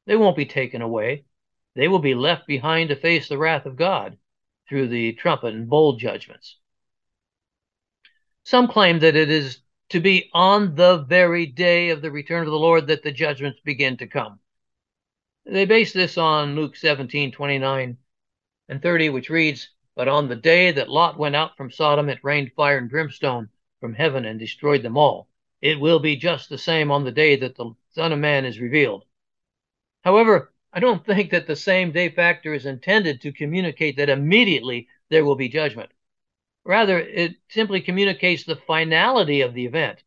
they 0.07 0.15
won't 0.15 0.35
be 0.35 0.47
taken 0.47 0.81
away 0.81 1.25
they 1.77 1.87
will 1.87 1.99
be 1.99 2.15
left 2.15 2.47
behind 2.47 2.89
to 2.89 2.95
face 2.95 3.29
the 3.29 3.37
wrath 3.37 3.67
of 3.67 3.75
God 3.75 4.17
through 4.67 4.87
the 4.87 5.13
trumpet 5.13 5.53
and 5.53 5.69
bowl 5.69 5.95
judgments. 5.95 6.57
Some 8.43 8.67
claim 8.67 8.99
that 8.99 9.15
it 9.15 9.29
is 9.29 9.59
to 9.89 9.99
be 9.99 10.29
on 10.33 10.75
the 10.75 10.97
very 10.97 11.45
day 11.45 11.89
of 11.89 12.01
the 12.01 12.11
return 12.11 12.45
of 12.45 12.51
the 12.51 12.59
Lord 12.59 12.87
that 12.87 13.03
the 13.03 13.11
judgments 13.11 13.59
begin 13.63 13.97
to 13.97 14.07
come. 14.07 14.39
They 15.45 15.65
base 15.65 15.93
this 15.93 16.17
on 16.17 16.55
Luke 16.55 16.75
17, 16.75 17.31
29 17.31 17.97
and 18.69 18.81
30, 18.81 19.09
which 19.09 19.29
reads, 19.29 19.69
But 19.95 20.09
on 20.09 20.27
the 20.27 20.35
day 20.35 20.71
that 20.71 20.89
Lot 20.89 21.17
went 21.17 21.35
out 21.35 21.55
from 21.55 21.71
Sodom, 21.71 22.09
it 22.09 22.19
rained 22.21 22.51
fire 22.53 22.77
and 22.77 22.89
brimstone 22.89 23.49
from 23.79 23.93
heaven 23.93 24.25
and 24.25 24.39
destroyed 24.39 24.83
them 24.83 24.97
all. 24.97 25.29
It 25.61 25.79
will 25.79 25.99
be 25.99 26.17
just 26.17 26.49
the 26.49 26.57
same 26.57 26.91
on 26.91 27.05
the 27.05 27.11
day 27.11 27.37
that 27.37 27.55
the 27.55 27.73
Son 27.91 28.11
of 28.11 28.19
Man 28.19 28.45
is 28.45 28.59
revealed. 28.59 29.05
However, 30.03 30.53
I 30.73 30.79
don't 30.79 31.05
think 31.05 31.31
that 31.31 31.47
the 31.47 31.55
same 31.55 31.91
day 31.91 32.09
factor 32.09 32.53
is 32.53 32.65
intended 32.65 33.21
to 33.21 33.31
communicate 33.31 33.97
that 33.97 34.09
immediately 34.09 34.87
there 35.09 35.23
will 35.23 35.35
be 35.35 35.49
judgment. 35.49 35.91
Rather, 36.65 36.99
it 36.99 37.35
simply 37.49 37.79
communicates 37.79 38.43
the 38.43 38.57
finality 38.57 39.41
of 39.41 39.53
the 39.53 39.65
event. 39.65 40.03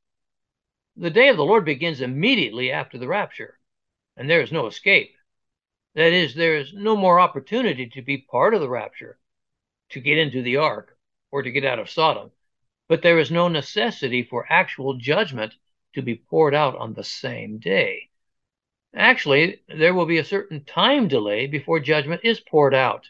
The 0.96 1.10
day 1.10 1.28
of 1.28 1.38
the 1.38 1.44
Lord 1.44 1.64
begins 1.64 2.02
immediately 2.02 2.70
after 2.70 2.98
the 2.98 3.08
rapture, 3.08 3.58
and 4.16 4.28
there 4.28 4.42
is 4.42 4.52
no 4.52 4.66
escape. 4.66 5.14
That 5.94 6.12
is, 6.12 6.34
there 6.34 6.58
is 6.58 6.74
no 6.74 6.96
more 6.96 7.18
opportunity 7.18 7.86
to 7.88 8.02
be 8.02 8.18
part 8.18 8.52
of 8.52 8.60
the 8.60 8.68
rapture, 8.68 9.18
to 9.88 10.00
get 10.00 10.18
into 10.18 10.42
the 10.42 10.58
ark, 10.58 10.98
or 11.30 11.42
to 11.42 11.50
get 11.50 11.64
out 11.64 11.78
of 11.78 11.88
Sodom. 11.88 12.30
But 12.86 13.00
there 13.00 13.18
is 13.18 13.30
no 13.30 13.48
necessity 13.48 14.22
for 14.22 14.46
actual 14.50 14.94
judgment 14.98 15.54
to 15.94 16.02
be 16.02 16.16
poured 16.16 16.54
out 16.54 16.76
on 16.76 16.92
the 16.92 17.04
same 17.04 17.58
day. 17.58 18.09
Actually, 18.94 19.62
there 19.68 19.94
will 19.94 20.06
be 20.06 20.18
a 20.18 20.24
certain 20.24 20.64
time 20.64 21.06
delay 21.06 21.46
before 21.46 21.78
judgment 21.78 22.20
is 22.24 22.40
poured 22.40 22.74
out. 22.74 23.08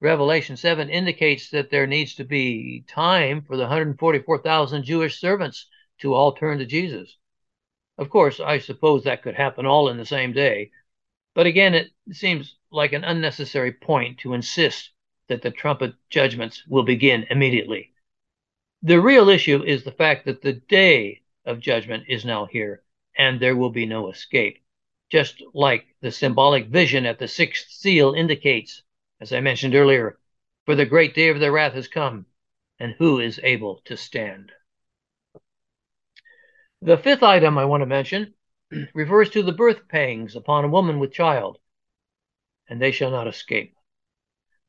Revelation 0.00 0.56
7 0.56 0.88
indicates 0.88 1.50
that 1.50 1.68
there 1.68 1.86
needs 1.86 2.14
to 2.14 2.24
be 2.24 2.82
time 2.88 3.42
for 3.42 3.56
the 3.56 3.64
144,000 3.64 4.82
Jewish 4.84 5.20
servants 5.20 5.66
to 5.98 6.14
all 6.14 6.32
turn 6.32 6.58
to 6.58 6.64
Jesus. 6.64 7.18
Of 7.98 8.08
course, 8.08 8.40
I 8.40 8.58
suppose 8.58 9.04
that 9.04 9.22
could 9.22 9.34
happen 9.34 9.66
all 9.66 9.90
in 9.90 9.98
the 9.98 10.06
same 10.06 10.32
day, 10.32 10.70
but 11.34 11.46
again, 11.46 11.74
it 11.74 11.90
seems 12.12 12.56
like 12.70 12.94
an 12.94 13.04
unnecessary 13.04 13.72
point 13.72 14.18
to 14.20 14.32
insist 14.32 14.92
that 15.28 15.42
the 15.42 15.50
trumpet 15.50 15.94
judgments 16.08 16.66
will 16.66 16.84
begin 16.84 17.26
immediately. 17.28 17.92
The 18.82 19.00
real 19.00 19.28
issue 19.28 19.62
is 19.62 19.84
the 19.84 19.92
fact 19.92 20.24
that 20.24 20.40
the 20.40 20.54
day 20.54 21.22
of 21.44 21.60
judgment 21.60 22.04
is 22.08 22.24
now 22.24 22.46
here, 22.46 22.82
and 23.16 23.38
there 23.38 23.56
will 23.56 23.70
be 23.70 23.84
no 23.84 24.08
escape 24.08 24.62
just 25.10 25.42
like 25.54 25.86
the 26.00 26.10
symbolic 26.10 26.66
vision 26.66 27.06
at 27.06 27.18
the 27.18 27.28
sixth 27.28 27.70
seal 27.70 28.12
indicates, 28.14 28.82
as 29.20 29.32
I 29.32 29.40
mentioned 29.40 29.74
earlier, 29.74 30.18
for 30.64 30.74
the 30.74 30.86
great 30.86 31.14
day 31.14 31.28
of 31.28 31.38
their 31.38 31.52
wrath 31.52 31.74
has 31.74 31.88
come, 31.88 32.26
and 32.78 32.94
who 32.98 33.20
is 33.20 33.40
able 33.42 33.80
to 33.84 33.96
stand? 33.96 34.52
The 36.82 36.98
fifth 36.98 37.22
item 37.22 37.56
I 37.56 37.64
want 37.64 37.82
to 37.82 37.86
mention 37.86 38.34
refers 38.94 39.30
to 39.30 39.42
the 39.42 39.52
birth 39.52 39.88
pangs 39.88 40.36
upon 40.36 40.64
a 40.64 40.68
woman 40.68 40.98
with 40.98 41.12
child, 41.12 41.58
and 42.68 42.80
they 42.80 42.90
shall 42.90 43.10
not 43.10 43.28
escape. 43.28 43.74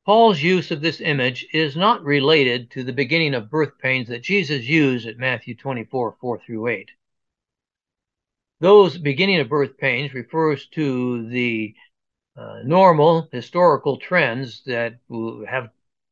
Paul's 0.06 0.42
use 0.42 0.72
of 0.72 0.80
this 0.80 1.02
image 1.02 1.46
is 1.52 1.76
not 1.76 2.04
related 2.04 2.72
to 2.72 2.84
the 2.84 2.94
beginning 2.94 3.34
of 3.34 3.50
birth 3.50 3.78
pains 3.78 4.08
that 4.08 4.22
Jesus 4.22 4.64
used 4.64 5.06
at 5.06 5.18
Matthew 5.18 5.54
24, 5.54 6.16
4 6.22 6.40
through 6.40 6.68
8. 6.68 6.92
Those 8.60 8.98
beginning 8.98 9.40
of 9.40 9.50
birth 9.50 9.78
pains 9.78 10.14
refers 10.14 10.68
to 10.70 11.28
the 11.30 11.76
uh, 12.36 12.62
normal 12.64 13.28
historical 13.32 13.98
trends 13.98 14.64
that 14.66 15.00
have 15.48 15.70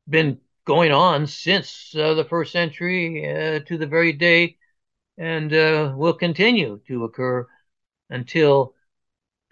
been 0.09 0.39
going 0.65 0.91
on 0.91 1.27
since 1.27 1.95
uh, 1.95 2.13
the 2.15 2.25
first 2.25 2.51
century 2.51 3.27
uh, 3.27 3.59
to 3.67 3.77
the 3.77 3.87
very 3.87 4.13
day 4.13 4.57
and 5.17 5.53
uh, 5.53 5.93
will 5.95 6.13
continue 6.13 6.81
to 6.87 7.03
occur 7.05 7.47
until 8.09 8.75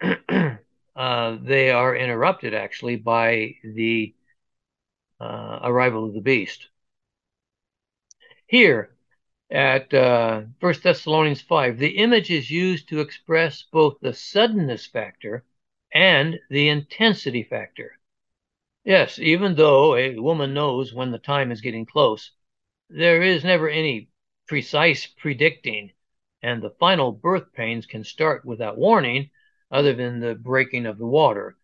uh, 0.96 1.36
they 1.42 1.70
are 1.70 1.96
interrupted 1.96 2.54
actually 2.54 2.96
by 2.96 3.54
the 3.64 4.14
uh, 5.20 5.60
arrival 5.62 6.06
of 6.06 6.14
the 6.14 6.20
beast. 6.20 6.68
Here, 8.46 8.93
at 9.54 9.94
uh, 9.94 10.42
1 10.58 10.74
Thessalonians 10.82 11.40
5, 11.40 11.78
the 11.78 11.98
image 11.98 12.28
is 12.28 12.50
used 12.50 12.88
to 12.88 12.98
express 12.98 13.62
both 13.62 14.00
the 14.00 14.12
suddenness 14.12 14.84
factor 14.84 15.44
and 15.92 16.40
the 16.50 16.68
intensity 16.68 17.44
factor. 17.44 17.96
Yes, 18.84 19.20
even 19.20 19.54
though 19.54 19.94
a 19.94 20.18
woman 20.18 20.54
knows 20.54 20.92
when 20.92 21.12
the 21.12 21.20
time 21.20 21.52
is 21.52 21.60
getting 21.60 21.86
close, 21.86 22.32
there 22.90 23.22
is 23.22 23.44
never 23.44 23.68
any 23.68 24.08
precise 24.48 25.06
predicting, 25.06 25.92
and 26.42 26.60
the 26.60 26.74
final 26.80 27.12
birth 27.12 27.52
pains 27.52 27.86
can 27.86 28.02
start 28.02 28.44
without 28.44 28.76
warning, 28.76 29.30
other 29.70 29.94
than 29.94 30.18
the 30.18 30.34
breaking 30.34 30.84
of 30.84 30.98
the 30.98 31.06
water. 31.06 31.56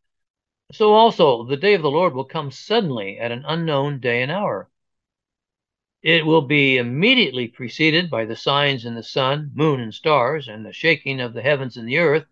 So 0.70 0.92
also, 0.92 1.42
the 1.42 1.56
day 1.56 1.74
of 1.74 1.82
the 1.82 1.90
Lord 1.90 2.14
will 2.14 2.24
come 2.24 2.52
suddenly 2.52 3.18
at 3.18 3.32
an 3.32 3.44
unknown 3.44 3.98
day 3.98 4.22
and 4.22 4.30
hour. 4.30 4.69
It 6.02 6.24
will 6.24 6.42
be 6.42 6.78
immediately 6.78 7.48
preceded 7.48 8.08
by 8.08 8.24
the 8.24 8.36
signs 8.36 8.86
in 8.86 8.94
the 8.94 9.02
sun, 9.02 9.50
moon, 9.54 9.80
and 9.80 9.92
stars, 9.92 10.48
and 10.48 10.64
the 10.64 10.72
shaking 10.72 11.20
of 11.20 11.34
the 11.34 11.42
heavens 11.42 11.76
and 11.76 11.86
the 11.86 11.98
earth. 11.98 12.24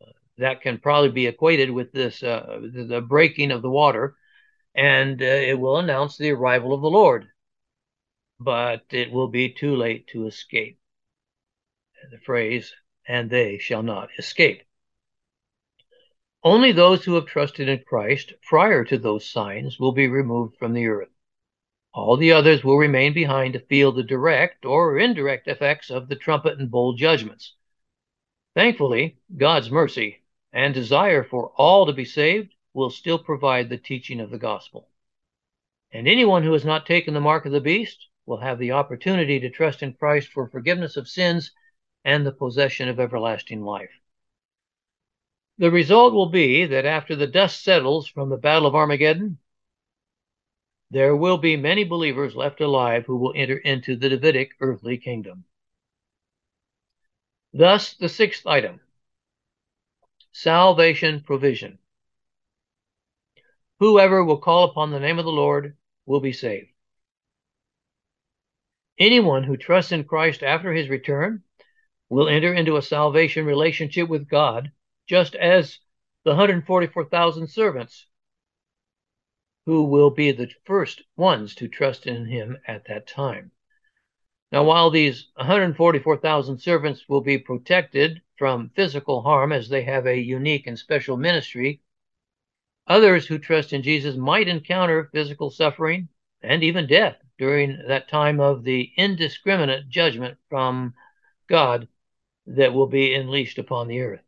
Uh, 0.00 0.12
that 0.38 0.62
can 0.62 0.78
probably 0.78 1.10
be 1.10 1.26
equated 1.26 1.70
with 1.70 1.92
this 1.92 2.22
uh, 2.22 2.60
the 2.62 3.02
breaking 3.06 3.50
of 3.50 3.60
the 3.60 3.70
water, 3.70 4.16
and 4.74 5.20
uh, 5.20 5.26
it 5.26 5.60
will 5.60 5.76
announce 5.76 6.16
the 6.16 6.30
arrival 6.30 6.72
of 6.72 6.80
the 6.80 6.88
Lord. 6.88 7.28
But 8.40 8.86
it 8.92 9.12
will 9.12 9.28
be 9.28 9.50
too 9.52 9.76
late 9.76 10.06
to 10.08 10.26
escape. 10.26 10.78
The 12.10 12.18
phrase, 12.18 12.72
and 13.06 13.28
they 13.28 13.58
shall 13.58 13.82
not 13.82 14.08
escape. 14.18 14.62
Only 16.42 16.72
those 16.72 17.04
who 17.04 17.14
have 17.16 17.26
trusted 17.26 17.68
in 17.68 17.84
Christ 17.86 18.32
prior 18.42 18.84
to 18.84 18.96
those 18.96 19.28
signs 19.28 19.78
will 19.78 19.92
be 19.92 20.08
removed 20.08 20.56
from 20.56 20.72
the 20.72 20.86
earth. 20.86 21.10
All 22.00 22.16
the 22.16 22.30
others 22.30 22.62
will 22.62 22.78
remain 22.78 23.12
behind 23.12 23.54
to 23.54 23.58
feel 23.58 23.90
the 23.90 24.04
direct 24.04 24.64
or 24.64 25.00
indirect 25.00 25.48
effects 25.48 25.90
of 25.90 26.08
the 26.08 26.14
trumpet 26.14 26.56
and 26.56 26.70
bowl 26.70 26.92
judgments. 26.92 27.56
Thankfully, 28.54 29.18
God's 29.36 29.68
mercy 29.68 30.22
and 30.52 30.72
desire 30.72 31.24
for 31.24 31.50
all 31.56 31.86
to 31.86 31.92
be 31.92 32.04
saved 32.04 32.54
will 32.72 32.88
still 32.90 33.18
provide 33.18 33.68
the 33.68 33.78
teaching 33.78 34.20
of 34.20 34.30
the 34.30 34.38
gospel. 34.38 34.88
And 35.90 36.06
anyone 36.06 36.44
who 36.44 36.52
has 36.52 36.64
not 36.64 36.86
taken 36.86 37.14
the 37.14 37.20
mark 37.20 37.46
of 37.46 37.52
the 37.52 37.60
beast 37.60 38.06
will 38.26 38.38
have 38.38 38.60
the 38.60 38.70
opportunity 38.70 39.40
to 39.40 39.50
trust 39.50 39.82
in 39.82 39.92
Christ 39.92 40.28
for 40.28 40.46
forgiveness 40.46 40.96
of 40.96 41.08
sins 41.08 41.50
and 42.04 42.24
the 42.24 42.30
possession 42.30 42.88
of 42.88 43.00
everlasting 43.00 43.64
life. 43.64 43.98
The 45.58 45.72
result 45.72 46.14
will 46.14 46.30
be 46.30 46.64
that 46.64 46.86
after 46.86 47.16
the 47.16 47.26
dust 47.26 47.64
settles 47.64 48.06
from 48.06 48.28
the 48.28 48.36
Battle 48.36 48.68
of 48.68 48.76
Armageddon, 48.76 49.38
there 50.90 51.14
will 51.14 51.38
be 51.38 51.56
many 51.56 51.84
believers 51.84 52.34
left 52.34 52.60
alive 52.60 53.04
who 53.06 53.16
will 53.16 53.32
enter 53.36 53.56
into 53.58 53.96
the 53.96 54.08
Davidic 54.08 54.52
earthly 54.60 54.96
kingdom. 54.96 55.44
Thus, 57.52 57.94
the 57.94 58.08
sixth 58.08 58.46
item 58.46 58.80
salvation 60.32 61.22
provision. 61.26 61.78
Whoever 63.80 64.24
will 64.24 64.38
call 64.38 64.64
upon 64.64 64.90
the 64.90 65.00
name 65.00 65.18
of 65.18 65.24
the 65.24 65.32
Lord 65.32 65.76
will 66.06 66.20
be 66.20 66.32
saved. 66.32 66.68
Anyone 68.98 69.44
who 69.44 69.56
trusts 69.56 69.92
in 69.92 70.04
Christ 70.04 70.42
after 70.42 70.72
his 70.72 70.88
return 70.88 71.42
will 72.08 72.28
enter 72.28 72.52
into 72.52 72.76
a 72.76 72.82
salvation 72.82 73.44
relationship 73.44 74.08
with 74.08 74.28
God, 74.28 74.72
just 75.08 75.34
as 75.34 75.78
the 76.24 76.30
144,000 76.30 77.48
servants 77.48 78.06
who 79.68 79.84
will 79.84 80.08
be 80.08 80.32
the 80.32 80.50
first 80.64 81.02
ones 81.14 81.54
to 81.54 81.68
trust 81.68 82.06
in 82.06 82.24
him 82.24 82.56
at 82.66 82.86
that 82.86 83.06
time. 83.06 83.50
Now, 84.50 84.64
while 84.64 84.88
these 84.88 85.28
144,000 85.34 86.56
servants 86.56 87.06
will 87.06 87.20
be 87.20 87.36
protected 87.36 88.22
from 88.38 88.70
physical 88.74 89.20
harm 89.20 89.52
as 89.52 89.68
they 89.68 89.82
have 89.82 90.06
a 90.06 90.18
unique 90.18 90.66
and 90.66 90.78
special 90.78 91.18
ministry, 91.18 91.82
others 92.86 93.26
who 93.26 93.38
trust 93.38 93.74
in 93.74 93.82
Jesus 93.82 94.16
might 94.16 94.48
encounter 94.48 95.10
physical 95.12 95.50
suffering 95.50 96.08
and 96.40 96.64
even 96.64 96.86
death 96.86 97.18
during 97.36 97.78
that 97.88 98.08
time 98.08 98.40
of 98.40 98.64
the 98.64 98.90
indiscriminate 98.96 99.86
judgment 99.90 100.38
from 100.48 100.94
God 101.46 101.88
that 102.46 102.72
will 102.72 102.86
be 102.86 103.12
unleashed 103.12 103.58
upon 103.58 103.88
the 103.88 104.00
earth. 104.00 104.27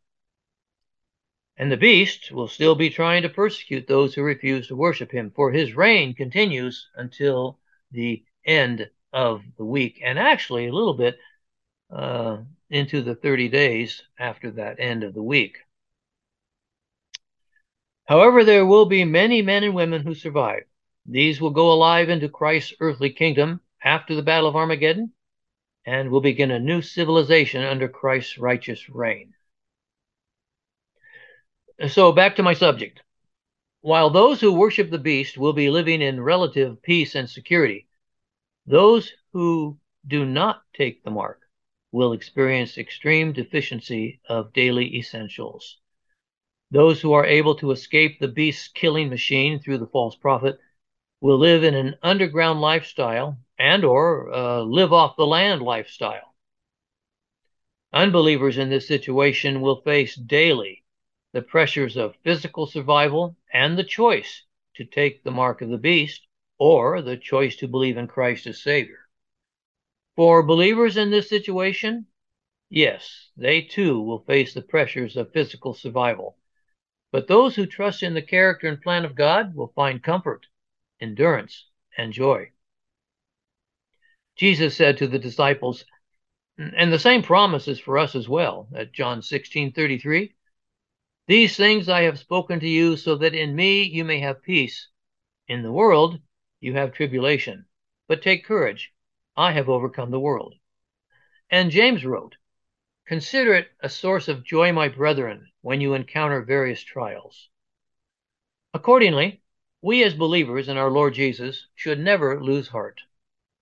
And 1.61 1.71
the 1.71 1.77
beast 1.77 2.31
will 2.31 2.47
still 2.47 2.73
be 2.73 2.89
trying 2.89 3.21
to 3.21 3.29
persecute 3.29 3.85
those 3.85 4.15
who 4.15 4.23
refuse 4.23 4.67
to 4.69 4.75
worship 4.75 5.11
him, 5.11 5.29
for 5.29 5.51
his 5.51 5.75
reign 5.75 6.15
continues 6.15 6.89
until 6.95 7.59
the 7.91 8.23
end 8.43 8.89
of 9.13 9.43
the 9.59 9.63
week, 9.63 10.01
and 10.03 10.17
actually 10.17 10.65
a 10.65 10.73
little 10.73 10.95
bit 10.95 11.19
uh, 11.91 12.37
into 12.71 13.03
the 13.03 13.13
30 13.13 13.49
days 13.49 14.01
after 14.17 14.49
that 14.49 14.79
end 14.79 15.03
of 15.03 15.13
the 15.13 15.21
week. 15.21 15.59
However, 18.05 18.43
there 18.43 18.65
will 18.65 18.87
be 18.87 19.05
many 19.05 19.43
men 19.43 19.63
and 19.63 19.75
women 19.75 20.01
who 20.01 20.15
survive. 20.15 20.63
These 21.05 21.39
will 21.39 21.51
go 21.51 21.71
alive 21.71 22.09
into 22.09 22.27
Christ's 22.27 22.73
earthly 22.79 23.11
kingdom 23.11 23.61
after 23.83 24.15
the 24.15 24.23
Battle 24.23 24.49
of 24.49 24.55
Armageddon 24.55 25.11
and 25.85 26.09
will 26.09 26.21
begin 26.21 26.49
a 26.49 26.57
new 26.57 26.81
civilization 26.81 27.63
under 27.63 27.87
Christ's 27.87 28.39
righteous 28.39 28.89
reign. 28.89 29.35
So 31.87 32.11
back 32.11 32.35
to 32.35 32.43
my 32.43 32.53
subject. 32.53 33.01
While 33.81 34.11
those 34.11 34.39
who 34.39 34.53
worship 34.53 34.91
the 34.91 34.99
beast 34.99 35.35
will 35.35 35.53
be 35.53 35.71
living 35.71 36.01
in 36.01 36.21
relative 36.21 36.81
peace 36.83 37.15
and 37.15 37.27
security, 37.27 37.87
those 38.67 39.11
who 39.33 39.79
do 40.05 40.23
not 40.23 40.61
take 40.75 41.03
the 41.03 41.09
mark 41.09 41.41
will 41.91 42.13
experience 42.13 42.77
extreme 42.77 43.33
deficiency 43.33 44.21
of 44.29 44.53
daily 44.53 44.95
essentials. 44.95 45.79
Those 46.69 47.01
who 47.01 47.13
are 47.13 47.25
able 47.25 47.55
to 47.55 47.71
escape 47.71 48.19
the 48.19 48.27
beast's 48.27 48.67
killing 48.67 49.09
machine 49.09 49.59
through 49.59 49.79
the 49.79 49.87
false 49.87 50.15
prophet 50.15 50.59
will 51.19 51.39
live 51.39 51.63
in 51.63 51.73
an 51.73 51.95
underground 52.03 52.61
lifestyle 52.61 53.39
and 53.57 53.83
or 53.83 54.31
uh, 54.31 54.61
live 54.61 54.93
off 54.93 55.17
the 55.17 55.25
land 55.25 55.63
lifestyle. 55.63 56.35
Unbelievers 57.91 58.59
in 58.59 58.69
this 58.69 58.87
situation 58.87 59.61
will 59.61 59.81
face 59.81 60.15
daily 60.15 60.80
the 61.33 61.41
pressures 61.41 61.97
of 61.97 62.15
physical 62.23 62.65
survival, 62.65 63.37
and 63.53 63.77
the 63.77 63.83
choice 63.83 64.43
to 64.75 64.85
take 64.85 65.23
the 65.23 65.31
mark 65.31 65.61
of 65.61 65.69
the 65.69 65.77
beast 65.77 66.27
or 66.57 67.01
the 67.01 67.17
choice 67.17 67.55
to 67.55 67.67
believe 67.67 67.97
in 67.97 68.07
Christ 68.07 68.47
as 68.47 68.61
Savior. 68.61 69.07
For 70.15 70.43
believers 70.43 70.97
in 70.97 71.09
this 71.09 71.29
situation, 71.29 72.05
yes, 72.69 73.29
they 73.37 73.61
too 73.61 74.01
will 74.01 74.23
face 74.25 74.53
the 74.53 74.61
pressures 74.61 75.15
of 75.15 75.31
physical 75.31 75.73
survival. 75.73 76.37
But 77.11 77.27
those 77.27 77.55
who 77.55 77.65
trust 77.65 78.03
in 78.03 78.13
the 78.13 78.21
character 78.21 78.67
and 78.67 78.81
plan 78.81 79.05
of 79.05 79.15
God 79.15 79.55
will 79.55 79.73
find 79.75 80.03
comfort, 80.03 80.47
endurance, 80.99 81.65
and 81.97 82.13
joy. 82.13 82.51
Jesus 84.35 84.75
said 84.75 84.97
to 84.97 85.07
the 85.07 85.19
disciples, 85.19 85.85
and 86.57 86.91
the 86.91 86.99
same 86.99 87.23
promise 87.23 87.67
is 87.67 87.79
for 87.79 87.97
us 87.97 88.15
as 88.15 88.29
well, 88.29 88.67
at 88.75 88.93
John 88.93 89.21
16 89.21 89.71
33. 89.71 90.35
These 91.31 91.55
things 91.55 91.87
I 91.87 92.01
have 92.01 92.19
spoken 92.19 92.59
to 92.59 92.67
you, 92.67 92.97
so 92.97 93.15
that 93.15 93.33
in 93.33 93.55
me 93.55 93.83
you 93.83 94.03
may 94.03 94.19
have 94.19 94.43
peace. 94.43 94.89
In 95.47 95.63
the 95.63 95.71
world 95.71 96.19
you 96.59 96.73
have 96.73 96.91
tribulation, 96.91 97.67
but 98.09 98.21
take 98.21 98.43
courage. 98.43 98.91
I 99.37 99.53
have 99.53 99.69
overcome 99.69 100.11
the 100.11 100.19
world. 100.19 100.55
And 101.49 101.71
James 101.71 102.03
wrote, 102.03 102.35
Consider 103.07 103.53
it 103.53 103.69
a 103.79 103.87
source 103.87 104.27
of 104.27 104.43
joy, 104.43 104.73
my 104.73 104.89
brethren, 104.89 105.49
when 105.61 105.79
you 105.79 105.93
encounter 105.93 106.41
various 106.41 106.83
trials. 106.83 107.47
Accordingly, 108.73 109.41
we 109.81 110.03
as 110.03 110.13
believers 110.13 110.67
in 110.67 110.75
our 110.75 110.91
Lord 110.91 111.13
Jesus 111.13 111.65
should 111.75 112.01
never 112.01 112.43
lose 112.43 112.67
heart. 112.67 112.99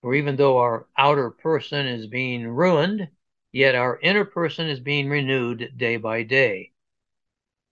For 0.00 0.16
even 0.16 0.34
though 0.34 0.58
our 0.58 0.88
outer 0.98 1.30
person 1.30 1.86
is 1.86 2.08
being 2.08 2.48
ruined, 2.48 3.10
yet 3.52 3.76
our 3.76 4.00
inner 4.00 4.24
person 4.24 4.66
is 4.68 4.80
being 4.80 5.08
renewed 5.08 5.74
day 5.76 5.98
by 5.98 6.24
day 6.24 6.69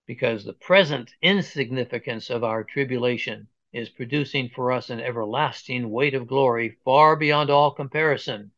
because 0.09 0.43
the 0.43 0.55
present 0.55 1.15
insignificance 1.21 2.31
of 2.31 2.43
our 2.43 2.65
tribulation 2.65 3.47
is 3.75 3.91
producing 3.91 4.49
for 4.49 4.73
us 4.73 4.89
an 4.89 4.99
everlasting 4.99 5.91
weight 5.91 6.15
of 6.15 6.27
glory 6.27 6.79
far 6.83 7.15
beyond 7.15 7.51
all 7.51 7.71
comparison, 7.71 8.51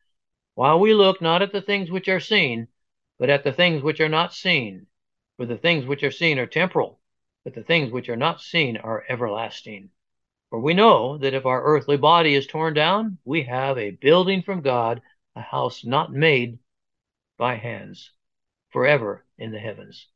while 0.54 0.78
we 0.78 0.94
look 0.94 1.20
not 1.20 1.42
at 1.42 1.50
the 1.50 1.60
things 1.60 1.90
which 1.90 2.06
are 2.06 2.20
seen, 2.20 2.68
but 3.18 3.28
at 3.28 3.42
the 3.42 3.52
things 3.52 3.82
which 3.82 4.00
are 4.00 4.08
not 4.08 4.32
seen. 4.32 4.86
For 5.36 5.44
the 5.44 5.58
things 5.58 5.86
which 5.86 6.04
are 6.04 6.12
seen 6.12 6.38
are 6.38 6.46
temporal, 6.46 7.00
but 7.42 7.54
the 7.54 7.64
things 7.64 7.90
which 7.90 8.08
are 8.08 8.16
not 8.16 8.40
seen 8.40 8.76
are 8.76 9.04
everlasting. 9.08 9.90
For 10.50 10.60
we 10.60 10.72
know 10.72 11.18
that 11.18 11.34
if 11.34 11.46
our 11.46 11.64
earthly 11.64 11.96
body 11.96 12.36
is 12.36 12.46
torn 12.46 12.74
down, 12.74 13.18
we 13.24 13.42
have 13.42 13.76
a 13.76 13.90
building 13.90 14.42
from 14.42 14.60
God, 14.60 15.02
a 15.34 15.40
house 15.40 15.84
not 15.84 16.12
made 16.12 16.60
by 17.36 17.56
hands, 17.56 18.12
forever 18.68 19.26
in 19.36 19.50
the 19.50 19.58
heavens 19.58 20.06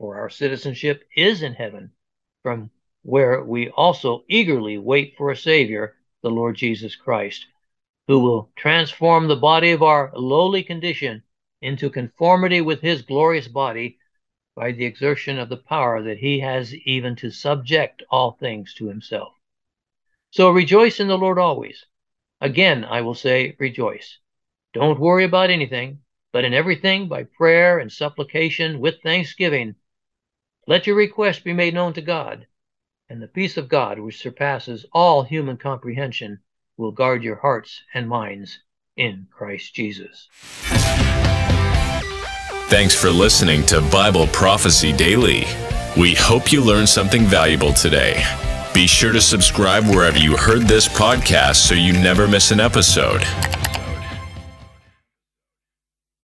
for 0.00 0.18
our 0.18 0.30
citizenship 0.30 1.06
is 1.14 1.42
in 1.42 1.52
heaven, 1.52 1.90
from 2.42 2.70
where 3.02 3.44
we 3.44 3.68
also 3.68 4.24
eagerly 4.28 4.78
wait 4.78 5.14
for 5.18 5.30
a 5.30 5.36
Savior, 5.36 5.94
the 6.22 6.30
Lord 6.30 6.56
Jesus 6.56 6.96
Christ, 6.96 7.44
who 8.08 8.20
will 8.20 8.50
transform 8.56 9.28
the 9.28 9.36
body 9.36 9.72
of 9.72 9.82
our 9.82 10.10
lowly 10.16 10.62
condition 10.62 11.22
into 11.60 11.90
conformity 11.90 12.62
with 12.62 12.80
his 12.80 13.02
glorious 13.02 13.46
body 13.46 13.98
by 14.56 14.72
the 14.72 14.86
exertion 14.86 15.38
of 15.38 15.50
the 15.50 15.58
power 15.58 16.02
that 16.02 16.16
he 16.16 16.40
has 16.40 16.74
even 16.74 17.14
to 17.16 17.30
subject 17.30 18.02
all 18.10 18.32
things 18.32 18.72
to 18.72 18.88
himself. 18.88 19.34
So 20.30 20.50
rejoice 20.50 20.98
in 20.98 21.08
the 21.08 21.18
Lord 21.18 21.38
always. 21.38 21.84
Again, 22.40 22.86
I 22.86 23.02
will 23.02 23.14
say, 23.14 23.54
rejoice. 23.58 24.16
Don't 24.72 24.98
worry 24.98 25.24
about 25.24 25.50
anything, 25.50 25.98
but 26.32 26.46
in 26.46 26.54
everything 26.54 27.06
by 27.06 27.24
prayer 27.24 27.78
and 27.78 27.92
supplication 27.92 28.80
with 28.80 29.02
thanksgiving 29.02 29.74
let 30.66 30.86
your 30.86 30.96
request 30.96 31.44
be 31.44 31.52
made 31.52 31.74
known 31.74 31.92
to 31.94 32.02
God, 32.02 32.46
and 33.08 33.20
the 33.20 33.28
peace 33.28 33.56
of 33.56 33.68
God, 33.68 33.98
which 33.98 34.18
surpasses 34.18 34.86
all 34.92 35.22
human 35.22 35.56
comprehension, 35.56 36.40
will 36.76 36.92
guard 36.92 37.22
your 37.22 37.36
hearts 37.36 37.82
and 37.94 38.08
minds 38.08 38.60
in 38.96 39.26
Christ 39.30 39.74
Jesus. 39.74 40.28
Thanks 42.68 42.94
for 42.94 43.10
listening 43.10 43.66
to 43.66 43.80
Bible 43.90 44.28
Prophecy 44.28 44.92
Daily. 44.92 45.44
We 45.96 46.14
hope 46.14 46.52
you 46.52 46.62
learned 46.62 46.88
something 46.88 47.24
valuable 47.24 47.72
today. 47.72 48.22
Be 48.72 48.86
sure 48.86 49.12
to 49.12 49.20
subscribe 49.20 49.84
wherever 49.86 50.18
you 50.18 50.36
heard 50.36 50.62
this 50.62 50.86
podcast 50.86 51.56
so 51.56 51.74
you 51.74 51.92
never 51.92 52.28
miss 52.28 52.52
an 52.52 52.60
episode. 52.60 53.24